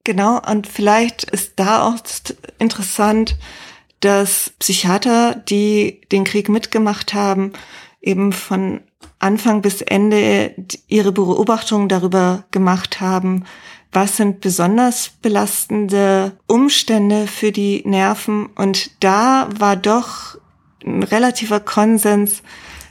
[0.04, 1.96] Genau, und vielleicht ist da auch
[2.58, 3.36] interessant,
[4.00, 7.52] dass Psychiater, die den Krieg mitgemacht haben,
[8.04, 8.80] eben von
[9.18, 10.54] Anfang bis Ende
[10.86, 13.44] ihre Beobachtungen darüber gemacht haben,
[13.92, 18.46] was sind besonders belastende Umstände für die Nerven.
[18.46, 20.36] Und da war doch
[20.84, 22.42] ein relativer Konsens,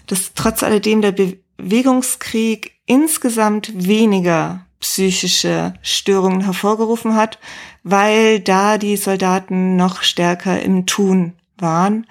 [0.07, 7.39] dass trotz alledem der Bewegungskrieg insgesamt weniger psychische Störungen hervorgerufen hat,
[7.83, 12.05] weil da die Soldaten noch stärker im Tun waren.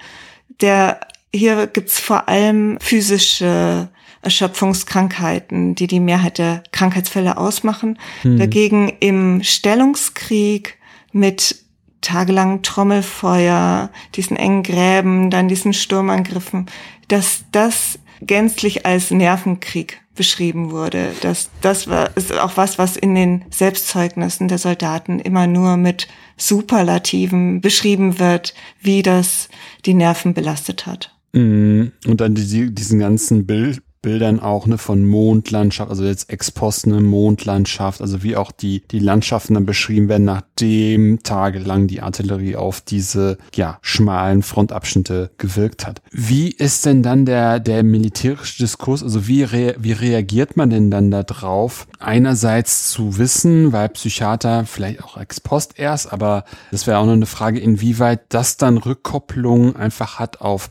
[0.61, 0.99] Der,
[1.33, 3.89] hier gibt's vor allem physische
[4.21, 7.99] Erschöpfungskrankheiten, die die Mehrheit der Krankheitsfälle ausmachen.
[8.21, 8.37] Hm.
[8.37, 10.77] Dagegen im Stellungskrieg
[11.11, 11.57] mit
[12.01, 16.67] tagelang Trommelfeuer, diesen engen Gräben, dann diesen Sturmangriffen,
[17.07, 21.11] dass das gänzlich als Nervenkrieg beschrieben wurde.
[21.21, 26.07] Das, das war, ist auch was, was in den Selbstzeugnissen der Soldaten immer nur mit
[26.37, 29.49] Superlativen beschrieben wird, wie das
[29.85, 31.13] die Nerven belastet hat.
[31.33, 36.51] Mm, und dann die, diesen ganzen Bild, Bildern auch ne, von Mondlandschaft, also jetzt ex
[36.51, 42.01] post eine Mondlandschaft, also wie auch die, die Landschaften dann beschrieben werden, nachdem tagelang die
[42.01, 46.01] Artillerie auf diese ja, schmalen Frontabschnitte gewirkt hat.
[46.11, 50.91] Wie ist denn dann der, der militärische Diskurs, also wie, re, wie reagiert man denn
[50.91, 51.87] dann da drauf?
[51.97, 57.13] Einerseits zu wissen, weil Psychiater vielleicht auch ex post erst, aber das wäre auch noch
[57.13, 60.69] eine Frage, inwieweit das dann Rückkopplung einfach hat auf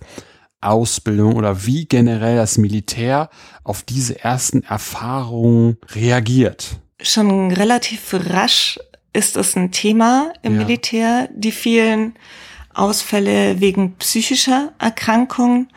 [0.62, 3.30] Ausbildung oder wie generell das Militär
[3.64, 6.76] auf diese ersten Erfahrungen reagiert?
[7.00, 8.78] Schon relativ rasch
[9.12, 10.64] ist es ein Thema im ja.
[10.64, 12.14] Militär, die vielen
[12.74, 15.68] Ausfälle wegen psychischer Erkrankungen.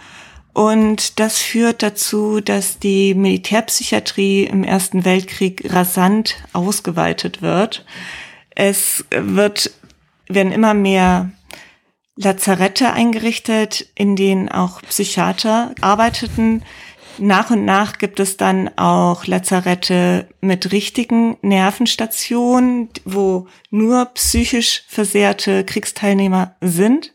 [0.54, 7.84] Und das führt dazu, dass die Militärpsychiatrie im Ersten Weltkrieg rasant ausgeweitet wird.
[8.52, 9.72] Es wird,
[10.30, 11.32] werden immer mehr
[12.16, 16.64] Lazarette eingerichtet, in denen auch Psychiater arbeiteten,
[17.18, 25.64] nach und nach gibt es dann auch Lazarette mit richtigen Nervenstationen, wo nur psychisch versehrte
[25.64, 27.14] Kriegsteilnehmer sind.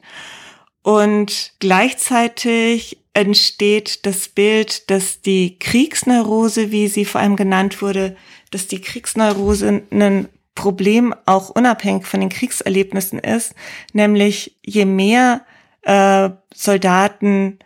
[0.83, 8.17] Und gleichzeitig entsteht das Bild, dass die Kriegsneurose, wie sie vor allem genannt wurde,
[8.51, 10.29] dass die Kriegsneurose ein
[10.61, 13.55] Problem auch unabhängig von den Kriegserlebnissen ist,
[13.94, 15.40] nämlich je mehr
[15.81, 17.59] äh, Soldaten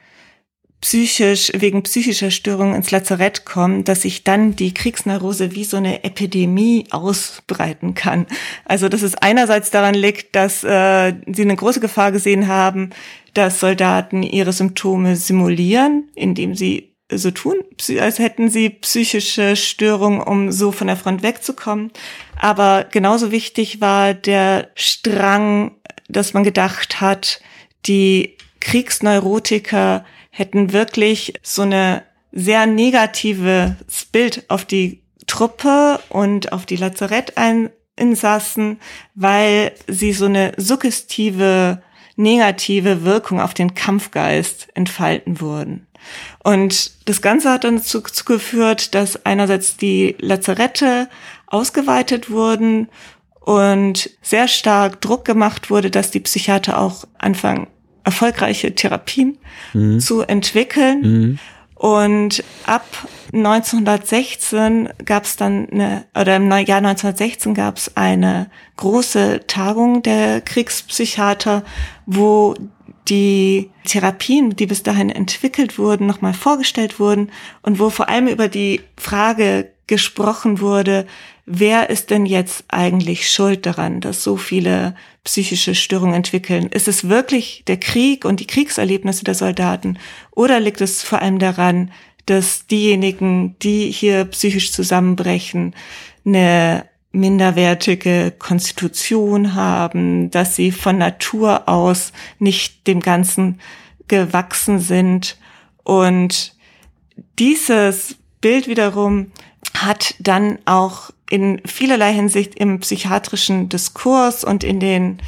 [0.81, 6.05] psychisch, wegen psychischer Störungen ins Lazarett kommen, dass sich dann die Kriegsneurose wie so eine
[6.05, 8.27] Epidemie ausbreiten kann.
[8.65, 12.91] Also dass es einerseits daran liegt, dass äh, sie eine große Gefahr gesehen haben,
[13.33, 17.57] dass Soldaten ihre Symptome simulieren, indem sie so tun,
[17.99, 21.91] als hätten sie psychische Störungen, um so von der Front wegzukommen.
[22.45, 25.77] Aber genauso wichtig war der Strang,
[26.11, 27.41] dass man gedacht hat,
[27.87, 32.03] die Kriegsneurotiker hätten wirklich so eine
[32.33, 33.73] sehr negatives
[34.13, 38.79] Bild auf die Truppe und auf die Lazarettinsassen,
[39.15, 41.83] weil sie so eine suggestive,
[42.17, 45.87] negative Wirkung auf den Kampfgeist entfalten wurden.
[46.43, 51.09] Und das Ganze hat dann dazu geführt, dass einerseits die Lazarette
[51.55, 52.89] ausgeweitet wurden
[53.41, 57.69] und sehr stark Druck gemacht wurde, dass die Psychiater auch anfangen,
[58.03, 59.39] erfolgreiche Therapien
[59.73, 60.01] mhm.
[60.01, 61.01] zu entwickeln.
[61.01, 61.39] Mhm.
[61.77, 62.87] Und ab
[63.33, 70.41] 1916 gab es dann eine, oder im Jahr 1916 gab es eine große Tagung der
[70.41, 71.63] Kriegspsychiater,
[72.07, 72.55] wo
[73.09, 77.31] die Therapien, die bis dahin entwickelt wurden, nochmal vorgestellt wurden
[77.63, 81.07] und wo vor allem über die Frage gesprochen wurde,
[81.47, 84.95] wer ist denn jetzt eigentlich schuld daran, dass so viele
[85.25, 86.69] psychische Störungen entwickeln?
[86.69, 89.99] Ist es wirklich der Krieg und die Kriegserlebnisse der Soldaten
[90.31, 91.91] oder liegt es vor allem daran,
[92.27, 95.75] dass diejenigen, die hier psychisch zusammenbrechen,
[96.25, 103.61] eine minderwertige Konstitution haben, dass sie von Natur aus nicht dem Ganzen
[104.09, 105.39] gewachsen sind.
[105.85, 106.57] Und
[107.39, 109.31] dieses Bild wiederum
[109.77, 115.19] hat dann auch in vielerlei Hinsicht im psychiatrischen Diskurs und in den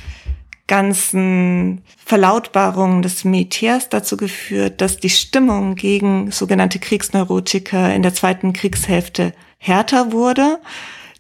[0.67, 8.53] ganzen Verlautbarungen des Militärs dazu geführt, dass die Stimmung gegen sogenannte Kriegsneurotiker in der zweiten
[8.53, 10.59] Kriegshälfte härter wurde,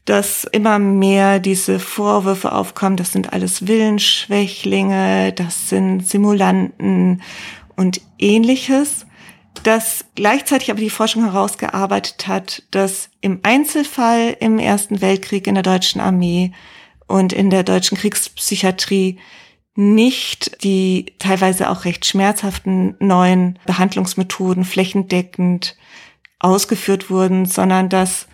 [0.04, 7.22] dass immer mehr diese Vorwürfe aufkommen, das sind alles Willensschwächlinge, das sind Simulanten
[7.76, 9.05] und ähnliches
[9.66, 15.64] dass gleichzeitig aber die Forschung herausgearbeitet hat, dass im Einzelfall im Ersten Weltkrieg in der
[15.64, 16.52] deutschen Armee
[17.08, 19.18] und in der deutschen Kriegspsychiatrie
[19.74, 25.76] nicht die teilweise auch recht schmerzhaften neuen Behandlungsmethoden flächendeckend
[26.38, 28.28] ausgeführt wurden, sondern dass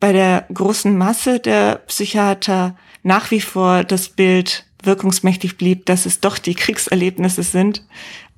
[0.00, 6.20] bei der großen Masse der Psychiater nach wie vor das Bild wirkungsmächtig blieb, dass es
[6.20, 7.86] doch die Kriegserlebnisse sind,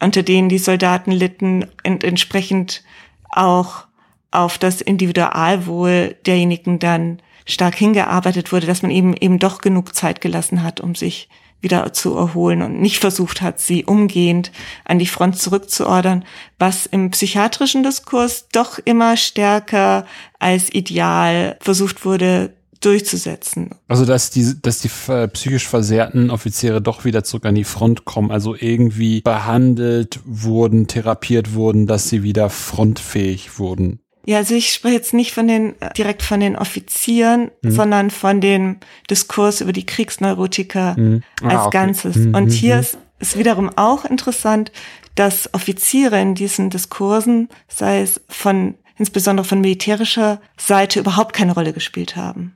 [0.01, 2.83] unter denen die Soldaten litten und entsprechend
[3.31, 3.87] auch
[4.31, 10.21] auf das Individualwohl derjenigen dann stark hingearbeitet wurde, dass man eben eben doch genug Zeit
[10.21, 11.29] gelassen hat, um sich
[11.61, 14.53] wieder zu erholen und nicht versucht hat, sie umgehend
[14.85, 16.25] an die Front zurückzuordern,
[16.59, 20.07] was im psychiatrischen Diskurs doch immer stärker
[20.39, 23.71] als Ideal versucht wurde durchzusetzen.
[23.89, 28.05] Also dass die, dass die äh, psychisch versehrten Offiziere doch wieder zurück an die Front
[28.05, 34.01] kommen, also irgendwie behandelt wurden, therapiert wurden, dass sie wieder frontfähig wurden.
[34.27, 37.71] Ja, also ich spreche jetzt nicht von den äh, direkt von den Offizieren, mhm.
[37.71, 41.23] sondern von dem Diskurs über die Kriegsneurotiker mhm.
[41.43, 41.79] ah, als okay.
[41.79, 42.17] Ganzes.
[42.17, 42.35] Mhm.
[42.35, 42.81] Und hier mhm.
[42.81, 44.73] ist, ist wiederum auch interessant,
[45.15, 51.73] dass Offiziere in diesen Diskursen, sei es von insbesondere von militärischer Seite, überhaupt keine Rolle
[51.73, 52.55] gespielt haben.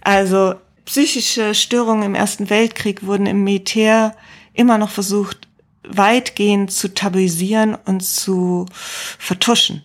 [0.00, 4.14] Also psychische Störungen im Ersten Weltkrieg wurden im Militär
[4.52, 5.48] immer noch versucht,
[5.86, 8.66] weitgehend zu tabuisieren und zu
[9.18, 9.82] vertuschen.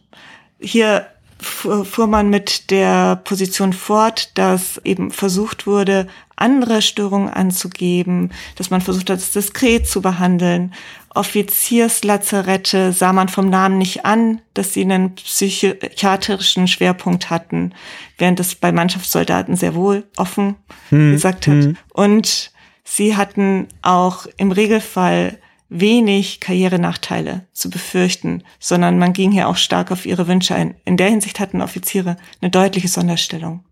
[0.59, 1.07] Hier
[1.41, 8.81] fuhr man mit der Position fort, dass eben versucht wurde, andere Störungen anzugeben, dass man
[8.81, 10.73] versucht hat, es diskret zu behandeln.
[11.13, 17.73] Offizierslazarette sah man vom Namen nicht an, dass sie einen psychiatrischen Schwerpunkt hatten,
[18.17, 20.55] während es bei Mannschaftssoldaten sehr wohl offen
[20.89, 21.63] hm, gesagt hat.
[21.63, 21.77] Hm.
[21.93, 22.51] Und
[22.83, 29.91] sie hatten auch im Regelfall wenig Karrierenachteile zu befürchten, sondern man ging hier auch stark
[29.91, 30.75] auf ihre Wünsche ein.
[30.85, 33.63] In der Hinsicht hatten Offiziere eine deutliche Sonderstellung.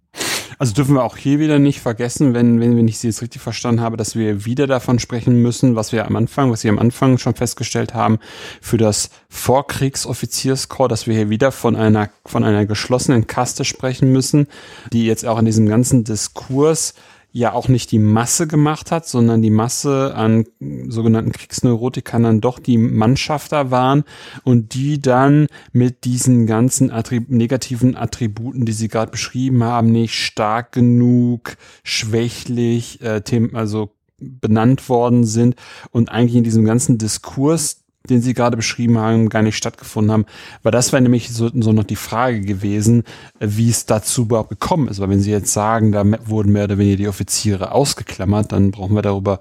[0.60, 3.42] Also dürfen wir auch hier wieder nicht vergessen, wenn, wenn, wenn ich Sie jetzt richtig
[3.42, 6.79] verstanden habe, dass wir wieder davon sprechen müssen, was wir am Anfang, was Sie am
[6.79, 8.17] Anfang schon festgestellt haben,
[8.60, 14.48] für das Vorkriegsoffizierskorps, dass wir hier wieder von einer, von einer geschlossenen Kaste sprechen müssen,
[14.92, 16.96] die jetzt auch in diesem ganzen Diskurs
[17.32, 20.46] ja auch nicht die Masse gemacht hat, sondern die Masse an
[20.88, 24.04] sogenannten Kriegsneurotikern dann doch die Mannschafter waren
[24.44, 30.15] und die dann mit diesen ganzen Attrib negativen Attributen, die sie gerade beschrieben haben, nicht
[30.15, 33.21] stark genug, schwächlich, äh,
[33.54, 35.56] also benannt worden sind
[35.92, 40.25] und eigentlich in diesem ganzen Diskurs den Sie gerade beschrieben haben, gar nicht stattgefunden haben.
[40.63, 43.04] Weil das wäre nämlich so, so noch die Frage gewesen,
[43.39, 45.00] wie es dazu überhaupt gekommen ist.
[45.00, 48.95] Weil wenn Sie jetzt sagen, da wurden mehr oder weniger die Offiziere ausgeklammert, dann brauchen
[48.95, 49.39] wir darüber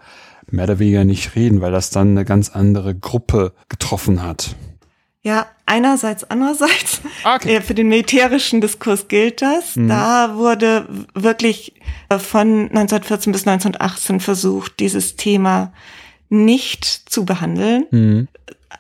[0.50, 4.54] mehr oder weniger nicht reden, weil das dann eine ganz andere Gruppe getroffen hat.
[5.22, 7.00] Ja, einerseits, andererseits.
[7.24, 7.60] Ah, okay.
[7.60, 9.74] Für den militärischen Diskurs gilt das.
[9.74, 9.88] Mhm.
[9.88, 11.74] Da wurde wirklich
[12.08, 15.72] von 1914 bis 1918 versucht, dieses Thema
[16.28, 17.86] nicht zu behandeln.
[17.90, 18.28] Mhm.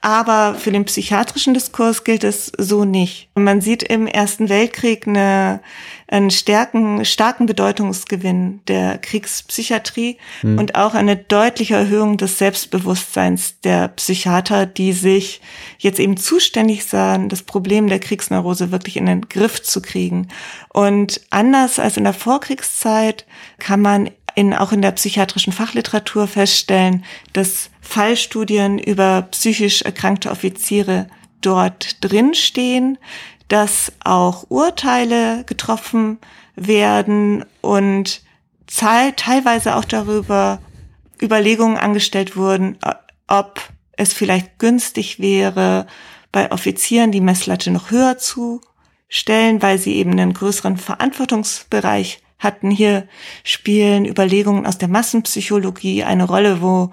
[0.02, 3.28] Aber für den psychiatrischen Diskurs gilt es so nicht.
[3.34, 5.60] Man sieht im Ersten Weltkrieg eine,
[6.08, 10.58] einen starken, starken Bedeutungsgewinn der Kriegspsychiatrie mhm.
[10.58, 15.40] und auch eine deutliche Erhöhung des Selbstbewusstseins der Psychiater, die sich
[15.78, 20.28] jetzt eben zuständig sahen, das Problem der Kriegsneurose wirklich in den Griff zu kriegen.
[20.72, 23.24] Und anders als in der Vorkriegszeit
[23.58, 31.08] kann man in, auch in der psychiatrischen Fachliteratur feststellen, dass Fallstudien über psychisch erkrankte Offiziere
[31.40, 32.98] dort drinstehen,
[33.48, 36.18] dass auch Urteile getroffen
[36.54, 38.22] werden und
[38.66, 40.60] teilweise auch darüber
[41.22, 42.78] Überlegungen angestellt wurden,
[43.28, 43.60] ob
[43.92, 45.86] es vielleicht günstig wäre,
[46.30, 48.60] bei Offizieren die Messlatte noch höher zu
[49.08, 52.70] stellen, weil sie eben einen größeren Verantwortungsbereich hatten.
[52.70, 53.08] Hier
[53.44, 56.90] spielen Überlegungen aus der Massenpsychologie eine Rolle, wo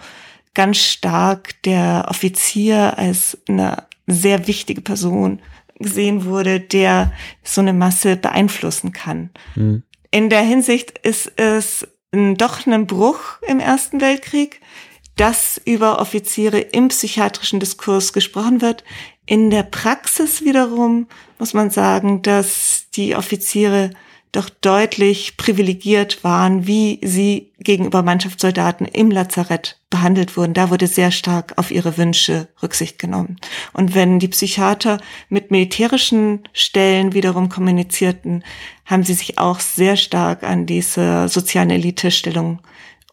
[0.54, 5.40] ganz stark der Offizier als eine sehr wichtige Person
[5.80, 7.12] gesehen wurde, der
[7.44, 9.30] so eine Masse beeinflussen kann.
[9.56, 9.84] Mhm.
[10.12, 14.62] In der Hinsicht ist es doch ein Bruch im Ersten Weltkrieg,
[15.16, 18.84] dass über Offiziere im psychiatrischen Diskurs gesprochen wird.
[19.26, 21.08] In der Praxis wiederum
[21.40, 23.92] muss man sagen, dass die Offiziere
[24.34, 30.56] doch deutlich privilegiert waren, wie sie gegenüber Mannschaftssoldaten im Lazarett behandelt wurden.
[30.56, 33.38] Da wurde sehr stark auf ihre Wünsche Rücksicht genommen.
[33.74, 38.44] Und wenn die Psychiater mit militärischen Stellen wiederum kommunizierten,
[38.86, 42.60] haben sie sich auch sehr stark an diese sozialen Elitestellung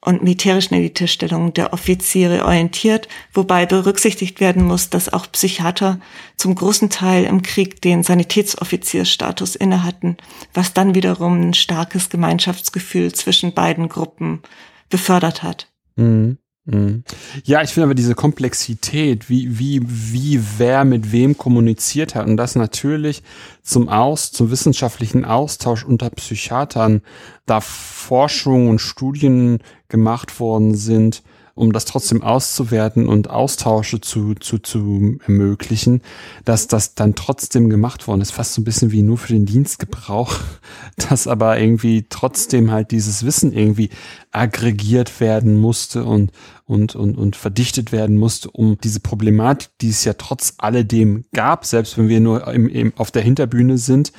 [0.03, 6.01] und militärischen Elitestellungen der Offiziere orientiert, wobei berücksichtigt werden muss, dass auch Psychiater
[6.37, 10.17] zum großen Teil im Krieg den Sanitätsoffizierstatus inne hatten,
[10.55, 14.41] was dann wiederum ein starkes Gemeinschaftsgefühl zwischen beiden Gruppen
[14.89, 15.69] befördert hat.
[15.97, 16.39] Mhm.
[16.67, 17.05] Mhm.
[17.45, 22.37] Ja, ich finde aber diese Komplexität, wie, wie, wie wer mit wem kommuniziert hat und
[22.37, 23.23] das natürlich
[23.63, 27.03] zum Aus, zum wissenschaftlichen Austausch unter Psychiatern,
[27.47, 29.59] da Forschung und Studien
[29.91, 31.23] gemacht worden sind,
[31.55, 36.01] um das trotzdem auszuwerten und Austausche zu, zu, zu ermöglichen,
[36.47, 38.31] dass das dann trotzdem gemacht worden ist.
[38.31, 40.35] Fast so ein bisschen wie nur für den Dienstgebrauch,
[41.09, 43.91] dass aber irgendwie trotzdem halt dieses Wissen irgendwie
[44.31, 46.31] aggregiert werden musste und,
[46.65, 51.67] und, und, und verdichtet werden musste, um diese Problematik, die es ja trotz alledem gab,
[51.67, 54.13] selbst wenn wir nur im, im, auf der Hinterbühne sind,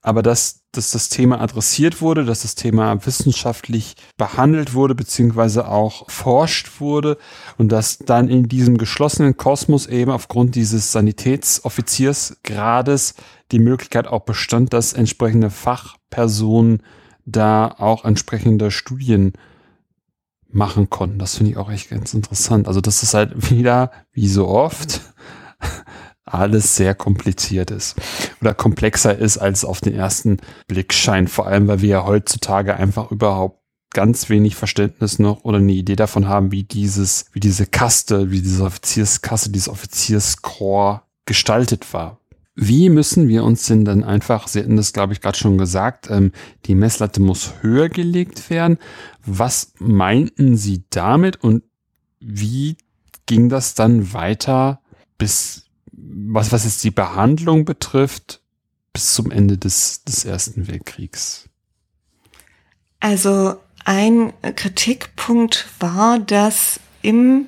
[0.00, 6.08] aber dass, dass das Thema adressiert wurde, dass das Thema wissenschaftlich behandelt wurde, beziehungsweise auch
[6.10, 7.16] forscht wurde
[7.56, 13.14] und dass dann in diesem geschlossenen Kosmos eben aufgrund dieses Sanitätsoffiziersgrades
[13.50, 16.82] die Möglichkeit auch bestand, dass entsprechende Fachpersonen
[17.24, 19.32] da auch entsprechende Studien
[20.50, 21.18] machen konnten.
[21.18, 22.68] Das finde ich auch echt ganz interessant.
[22.68, 25.00] Also das ist halt wieder, wie so oft,
[26.34, 27.96] alles sehr kompliziert ist
[28.40, 31.30] oder komplexer ist, als auf den ersten Blick scheint.
[31.30, 33.58] Vor allem, weil wir ja heutzutage einfach überhaupt
[33.92, 38.42] ganz wenig Verständnis noch oder eine Idee davon haben, wie dieses, wie diese Kaste, wie
[38.42, 42.18] diese Offizierskaste, dieses Offizierskorps gestaltet war.
[42.60, 46.10] Wie müssen wir uns denn dann einfach, Sie hatten das, glaube ich, gerade schon gesagt,
[46.10, 46.32] ähm,
[46.66, 48.78] die Messlatte muss höher gelegt werden.
[49.24, 51.62] Was meinten Sie damit und
[52.18, 52.76] wie
[53.26, 54.80] ging das dann weiter
[55.18, 55.67] bis
[56.10, 58.42] was, was jetzt die Behandlung betrifft,
[58.92, 61.48] bis zum Ende des, des Ersten Weltkriegs?
[63.00, 67.46] Also ein Kritikpunkt war, dass im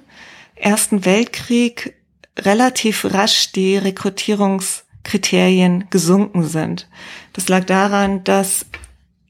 [0.54, 1.96] Ersten Weltkrieg
[2.38, 6.88] relativ rasch die Rekrutierungskriterien gesunken sind.
[7.32, 8.66] Das lag daran, dass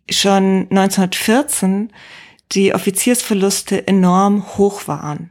[0.08, 1.92] schon 1914
[2.52, 5.30] die Offiziersverluste enorm hoch waren.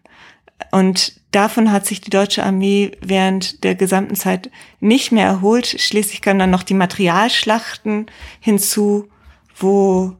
[0.71, 4.49] Und davon hat sich die deutsche Armee während der gesamten Zeit
[4.80, 5.67] nicht mehr erholt.
[5.67, 8.07] Schließlich kamen dann noch die Materialschlachten
[8.39, 9.09] hinzu,
[9.55, 10.15] wo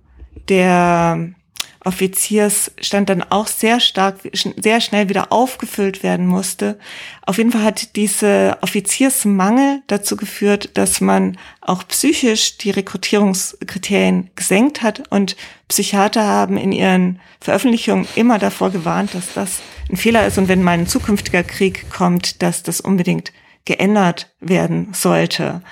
[0.50, 1.34] der
[1.90, 6.78] Offiziersstand dann auch sehr stark, sehr schnell wieder aufgefüllt werden musste.
[7.26, 14.84] Auf jeden Fall hat diese Offiziersmangel dazu geführt, dass man auch psychisch die Rekrutierungskriterien gesenkt
[14.84, 15.36] hat und
[15.68, 20.62] Psychiater haben in ihren Veröffentlichungen immer davor gewarnt, dass das ein Fehler ist und wenn
[20.62, 23.34] mal ein zukünftiger Krieg kommt, dass das unbedingt
[23.66, 25.64] geändert werden sollte.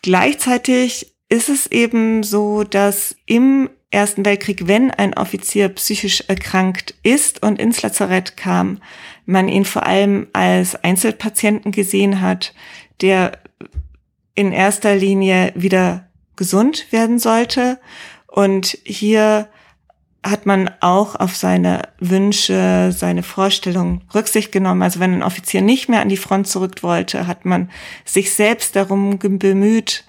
[0.00, 7.42] Gleichzeitig ist es eben so, dass im Ersten Weltkrieg, wenn ein Offizier psychisch erkrankt ist
[7.42, 8.82] und ins Lazarett kam,
[9.24, 12.52] man ihn vor allem als Einzelpatienten gesehen hat,
[13.00, 13.38] der
[14.34, 17.80] in erster Linie wieder gesund werden sollte.
[18.26, 19.48] Und hier
[20.22, 24.82] hat man auch auf seine Wünsche, seine Vorstellungen Rücksicht genommen.
[24.82, 27.70] Also wenn ein Offizier nicht mehr an die Front zurück wollte, hat man
[28.04, 30.04] sich selbst darum bemüht,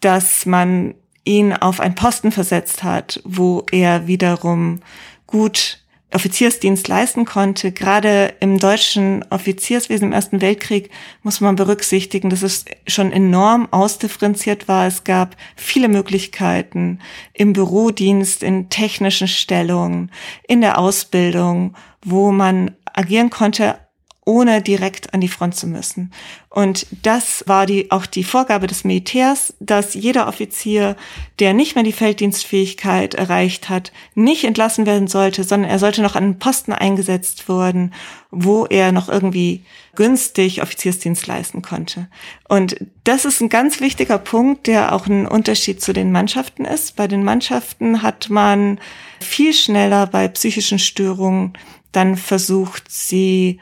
[0.00, 4.80] dass man ihn auf einen Posten versetzt hat, wo er wiederum
[5.26, 5.80] gut
[6.12, 7.70] Offiziersdienst leisten konnte.
[7.70, 10.90] Gerade im deutschen Offizierswesen im Ersten Weltkrieg
[11.22, 14.88] muss man berücksichtigen, dass es schon enorm ausdifferenziert war.
[14.88, 16.98] Es gab viele Möglichkeiten
[17.32, 20.10] im Bürodienst, in technischen Stellungen,
[20.48, 23.78] in der Ausbildung, wo man agieren konnte,
[24.24, 26.12] ohne direkt an die Front zu müssen.
[26.50, 30.96] Und das war die, auch die Vorgabe des Militärs, dass jeder Offizier,
[31.38, 36.16] der nicht mehr die Felddienstfähigkeit erreicht hat, nicht entlassen werden sollte, sondern er sollte noch
[36.16, 37.94] an einen Posten eingesetzt werden,
[38.30, 39.64] wo er noch irgendwie
[39.94, 42.08] günstig Offiziersdienst leisten konnte.
[42.48, 46.96] Und das ist ein ganz wichtiger Punkt, der auch ein Unterschied zu den Mannschaften ist.
[46.96, 48.78] Bei den Mannschaften hat man
[49.20, 51.54] viel schneller bei psychischen Störungen
[51.92, 53.58] dann versucht, sie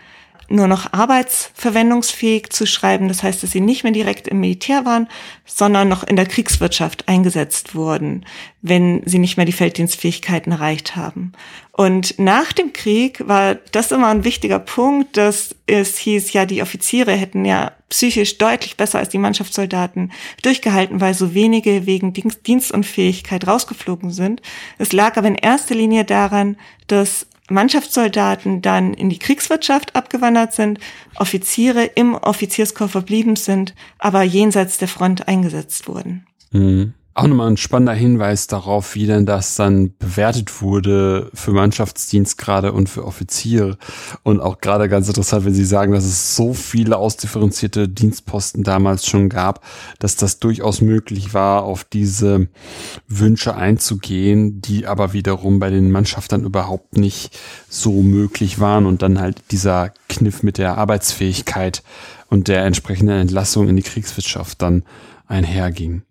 [0.49, 3.09] nur noch arbeitsverwendungsfähig zu schreiben.
[3.09, 5.09] Das heißt, dass sie nicht mehr direkt im Militär waren,
[5.45, 8.25] sondern noch in der Kriegswirtschaft eingesetzt wurden,
[8.63, 11.33] wenn sie nicht mehr die Felddienstfähigkeiten erreicht haben.
[11.73, 16.61] Und nach dem Krieg war das immer ein wichtiger Punkt, dass es hieß, ja, die
[16.61, 20.11] Offiziere hätten ja psychisch deutlich besser als die Mannschaftssoldaten
[20.43, 24.43] durchgehalten, weil so wenige wegen Dienstunfähigkeit rausgeflogen sind.
[24.79, 26.57] Es lag aber in erster Linie daran,
[26.89, 30.79] dass Mannschaftssoldaten dann in die Kriegswirtschaft abgewandert sind,
[31.17, 36.27] Offiziere im Offizierskorps verblieben sind, aber jenseits der Front eingesetzt wurden.
[36.51, 36.95] Mhm.
[37.19, 42.89] Auch nochmal ein spannender Hinweis darauf, wie denn das dann bewertet wurde für Mannschaftsdienstgrade und
[42.89, 43.77] für Offiziere.
[44.23, 49.05] Und auch gerade ganz interessant, wenn Sie sagen, dass es so viele ausdifferenzierte Dienstposten damals
[49.05, 49.65] schon gab,
[49.99, 52.47] dass das durchaus möglich war, auf diese
[53.09, 57.37] Wünsche einzugehen, die aber wiederum bei den Mannschaftern überhaupt nicht
[57.69, 61.83] so möglich waren und dann halt dieser Kniff mit der Arbeitsfähigkeit
[62.29, 64.85] und der entsprechenden Entlassung in die Kriegswirtschaft dann
[65.27, 66.03] einherging.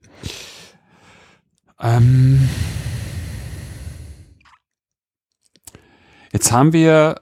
[1.79, 2.47] Ähm
[6.33, 7.21] Jetzt haben wir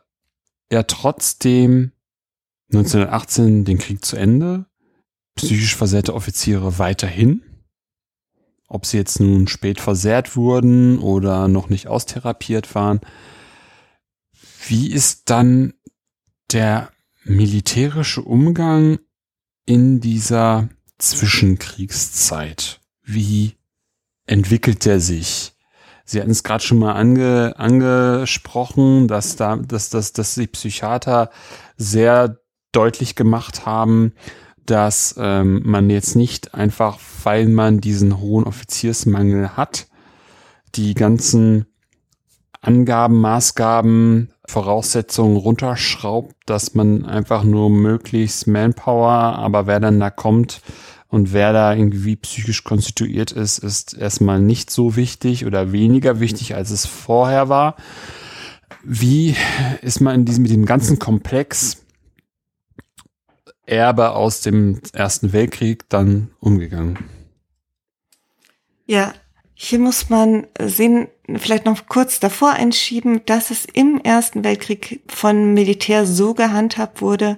[0.71, 1.91] ja trotzdem
[2.73, 4.65] 1918 den Krieg zu Ende,
[5.35, 7.41] psychisch versehrte Offiziere weiterhin.
[8.67, 12.99] Ob sie jetzt nun spät versehrt wurden oder noch nicht austherapiert waren.
[14.67, 15.75] Wie ist dann
[16.51, 16.91] der
[17.23, 18.99] militärische Umgang
[19.65, 22.81] in dieser Zwischenkriegszeit?
[23.03, 23.55] Wie
[24.25, 25.53] entwickelt der sich?
[26.05, 31.31] Sie hatten es gerade schon mal ange, angesprochen, dass da, dass, dass, dass die Psychiater
[31.77, 32.37] sehr
[32.71, 34.13] deutlich gemacht haben,
[34.65, 39.87] dass ähm, man jetzt nicht einfach, weil man diesen hohen Offiziersmangel hat,
[40.75, 41.65] die ganzen
[42.61, 50.61] Angaben, Maßgaben, Voraussetzungen runterschraubt, dass man einfach nur möglichst Manpower, aber wer dann da kommt,
[51.15, 56.55] und wer da irgendwie psychisch konstituiert ist, ist erstmal nicht so wichtig oder weniger wichtig,
[56.55, 57.77] als es vorher war.
[58.83, 59.33] Wie
[59.81, 61.77] ist man in diesem, mit dem ganzen Komplex
[63.65, 66.99] Erbe aus dem Ersten Weltkrieg dann umgegangen?
[68.85, 69.13] Ja,
[69.53, 75.53] hier muss man sehen, vielleicht noch kurz davor einschieben, dass es im Ersten Weltkrieg von
[75.53, 77.37] Militär so gehandhabt wurde,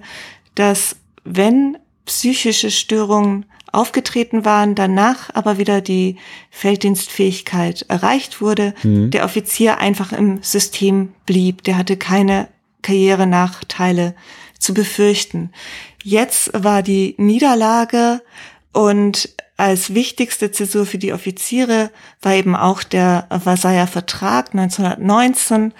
[0.56, 6.16] dass wenn psychische Störungen aufgetreten waren, danach aber wieder die
[6.50, 9.10] Felddienstfähigkeit erreicht wurde, mhm.
[9.10, 11.64] der Offizier einfach im System blieb.
[11.64, 12.48] Der hatte keine
[12.82, 14.14] Karrierenachteile
[14.58, 15.50] zu befürchten.
[16.02, 18.22] Jetzt war die Niederlage
[18.72, 21.90] und als wichtigste Zäsur für die Offiziere
[22.22, 25.74] war eben auch der Versailler Vertrag 1919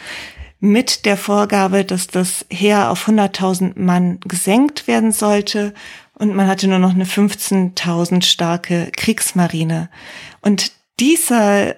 [0.61, 5.75] mit der Vorgabe, dass das Heer auf 100.000 Mann gesenkt werden sollte
[6.19, 9.89] und man hatte nur noch eine 15.000 starke Kriegsmarine.
[10.41, 11.77] Und dieser,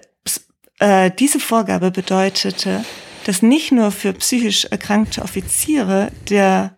[0.79, 2.85] äh, diese Vorgabe bedeutete,
[3.25, 6.77] dass nicht nur für psychisch erkrankte Offiziere der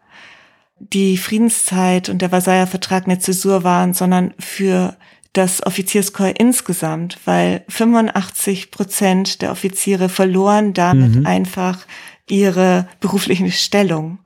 [0.79, 4.97] die Friedenszeit und der Versailler Vertrag eine Zäsur waren, sondern für
[5.33, 11.27] das Offizierskorps insgesamt, weil 85 Prozent der Offiziere verloren damit mhm.
[11.27, 11.87] einfach
[12.29, 14.19] ihre berufliche Stellung.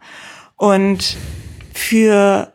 [0.57, 1.17] Und
[1.75, 2.53] für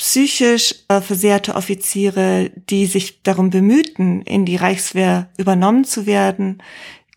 [0.00, 6.62] psychisch äh, versehrte Offiziere, die sich darum bemühten, in die Reichswehr übernommen zu werden,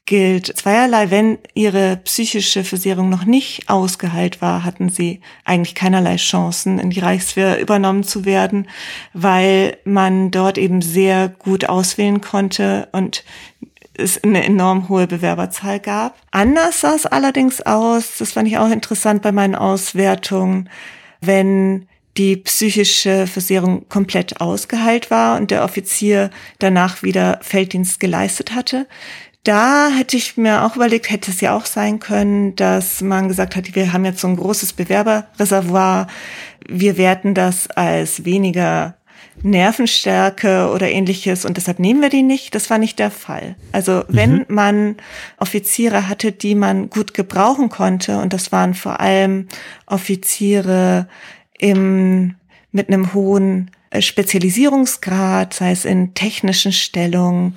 [0.06, 1.10] gilt zweierlei.
[1.10, 7.00] Wenn ihre psychische Versehrung noch nicht ausgeheilt war, hatten sie eigentlich keinerlei Chancen, in die
[7.00, 8.68] Reichswehr übernommen zu werden,
[9.14, 13.24] weil man dort eben sehr gut auswählen konnte und
[13.94, 16.18] es eine enorm hohe Bewerberzahl gab.
[16.32, 20.70] Anders sah es allerdings aus, das fand ich auch interessant bei meinen Auswertungen,
[21.22, 28.88] wenn die psychische Versehrung komplett ausgeheilt war und der Offizier danach wieder Felddienst geleistet hatte,
[29.44, 33.56] da hätte ich mir auch überlegt, hätte es ja auch sein können, dass man gesagt
[33.56, 36.08] hat, wir haben jetzt so ein großes Bewerberreservoir,
[36.70, 38.96] wir werten das als weniger
[39.42, 42.56] Nervenstärke oder ähnliches und deshalb nehmen wir die nicht.
[42.56, 43.56] Das war nicht der Fall.
[43.72, 44.46] Also wenn mhm.
[44.48, 44.96] man
[45.38, 49.48] Offiziere hatte, die man gut gebrauchen konnte und das waren vor allem
[49.88, 51.08] Offiziere
[51.58, 52.36] im,
[52.72, 57.56] mit einem hohen Spezialisierungsgrad, sei es in technischen Stellungen,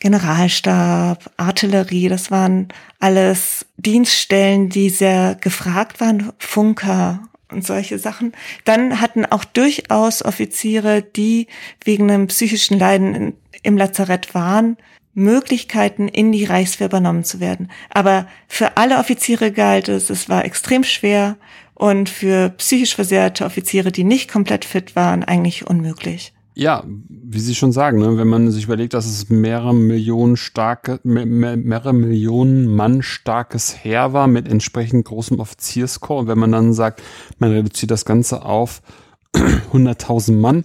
[0.00, 2.68] Generalstab, Artillerie, das waren
[2.98, 7.20] alles Dienststellen, die sehr gefragt waren, Funker
[7.52, 8.32] und solche Sachen.
[8.64, 11.48] Dann hatten auch durchaus Offiziere, die
[11.84, 14.78] wegen einem psychischen Leiden im Lazarett waren,
[15.12, 17.70] Möglichkeiten, in die Reichswehr übernommen zu werden.
[17.90, 21.36] Aber für alle Offiziere galt es, es war extrem schwer
[21.80, 26.34] und für psychisch versehrte Offiziere, die nicht komplett fit waren, eigentlich unmöglich.
[26.54, 31.00] Ja, wie Sie schon sagen, ne, wenn man sich überlegt, dass es mehrere Millionen starke,
[31.04, 37.02] mehrere Millionen Mann starkes Heer war mit entsprechend großem Offizierskorps und wenn man dann sagt,
[37.38, 38.82] man reduziert das Ganze auf
[39.34, 40.64] 100.000 Mann,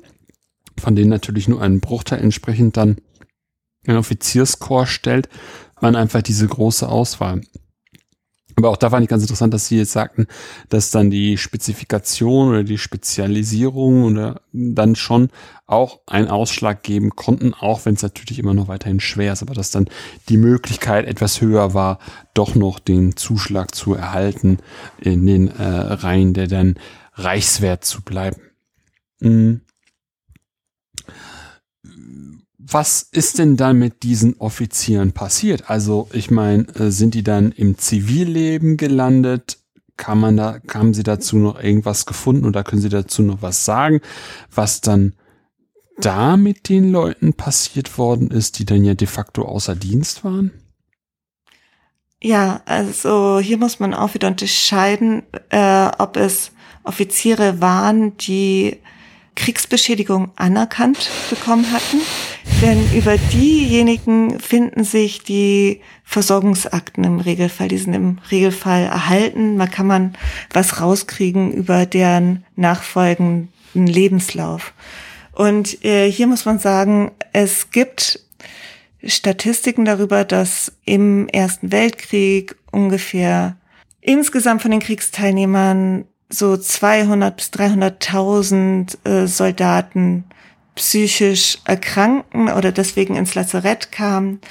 [0.77, 2.97] von denen natürlich nur ein Bruchteil entsprechend dann
[3.87, 5.29] ein Offizierskorps stellt,
[5.79, 7.39] man einfach diese große Auswahl.
[8.57, 10.27] Aber auch da fand ich ganz interessant, dass Sie jetzt sagten,
[10.69, 15.29] dass dann die Spezifikation oder die Spezialisierung oder dann schon
[15.67, 19.55] auch einen Ausschlag geben konnten, auch wenn es natürlich immer noch weiterhin schwer ist, aber
[19.55, 19.89] dass dann
[20.29, 21.99] die Möglichkeit etwas höher war,
[22.33, 24.59] doch noch den Zuschlag zu erhalten
[24.99, 26.75] in den äh, Reihen der dann
[27.15, 28.41] Reichswert zu bleiben.
[29.19, 29.61] Mhm
[32.67, 35.69] was ist denn dann mit diesen Offizieren passiert?
[35.69, 39.59] Also, ich meine, äh, sind die dann im Zivilleben gelandet?
[39.97, 43.65] Kann man da, haben Sie dazu noch irgendwas gefunden oder können Sie dazu noch was
[43.65, 44.01] sagen,
[44.53, 45.13] was dann
[45.99, 50.51] da mit den Leuten passiert worden ist, die dann ja de facto außer Dienst waren?
[52.21, 56.51] Ja, also hier muss man auch wieder unterscheiden, äh, ob es
[56.83, 58.79] Offiziere waren, die
[59.35, 62.01] Kriegsbeschädigung anerkannt bekommen hatten.
[62.61, 67.67] Denn über diejenigen finden sich die Versorgungsakten im Regelfall.
[67.67, 69.57] Die sind im Regelfall erhalten.
[69.57, 70.17] Man kann man
[70.53, 74.73] was rauskriegen über deren nachfolgenden Lebenslauf.
[75.33, 78.21] Und äh, hier muss man sagen, es gibt
[79.03, 83.57] Statistiken darüber, dass im Ersten Weltkrieg ungefähr
[84.01, 90.25] insgesamt von den Kriegsteilnehmern so 200 bis 300.000 äh, Soldaten
[90.75, 94.41] psychisch erkranken oder deswegen ins Lazarett kamen.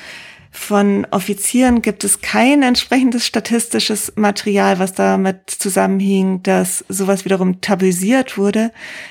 [0.56, 8.38] Von Offizieren gibt es kein entsprechendes statistisches Material, was damit zusammenhing, dass sowas wiederum tabuisiert
[8.38, 8.70] wurde.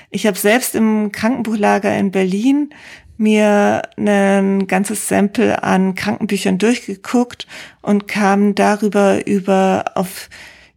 [0.10, 2.70] Ich habe selbst im Krankenbuchlager in Berlin
[3.18, 7.46] mir ein ganzes Sample an Krankenbüchern durchgeguckt
[7.82, 10.30] und kam darüber über auf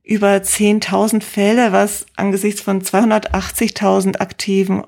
[0.03, 4.85] über 10.000 Fälle, was angesichts von 280.000 aktiven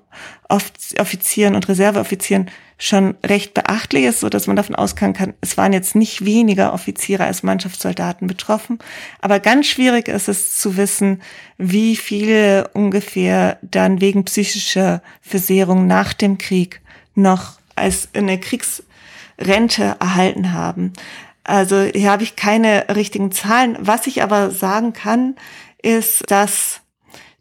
[0.49, 5.73] Offizieren und Reserveoffizieren schon recht beachtlich ist, so dass man davon ausgehen kann, es waren
[5.73, 8.79] jetzt nicht weniger Offiziere als Mannschaftssoldaten betroffen.
[9.21, 11.21] Aber ganz schwierig ist es zu wissen,
[11.59, 16.81] wie viele ungefähr dann wegen psychischer Versehrung nach dem Krieg
[17.15, 20.93] noch als eine Kriegsrente erhalten haben.
[21.43, 23.77] Also hier habe ich keine richtigen Zahlen.
[23.81, 25.35] Was ich aber sagen kann,
[25.83, 26.81] ist, dass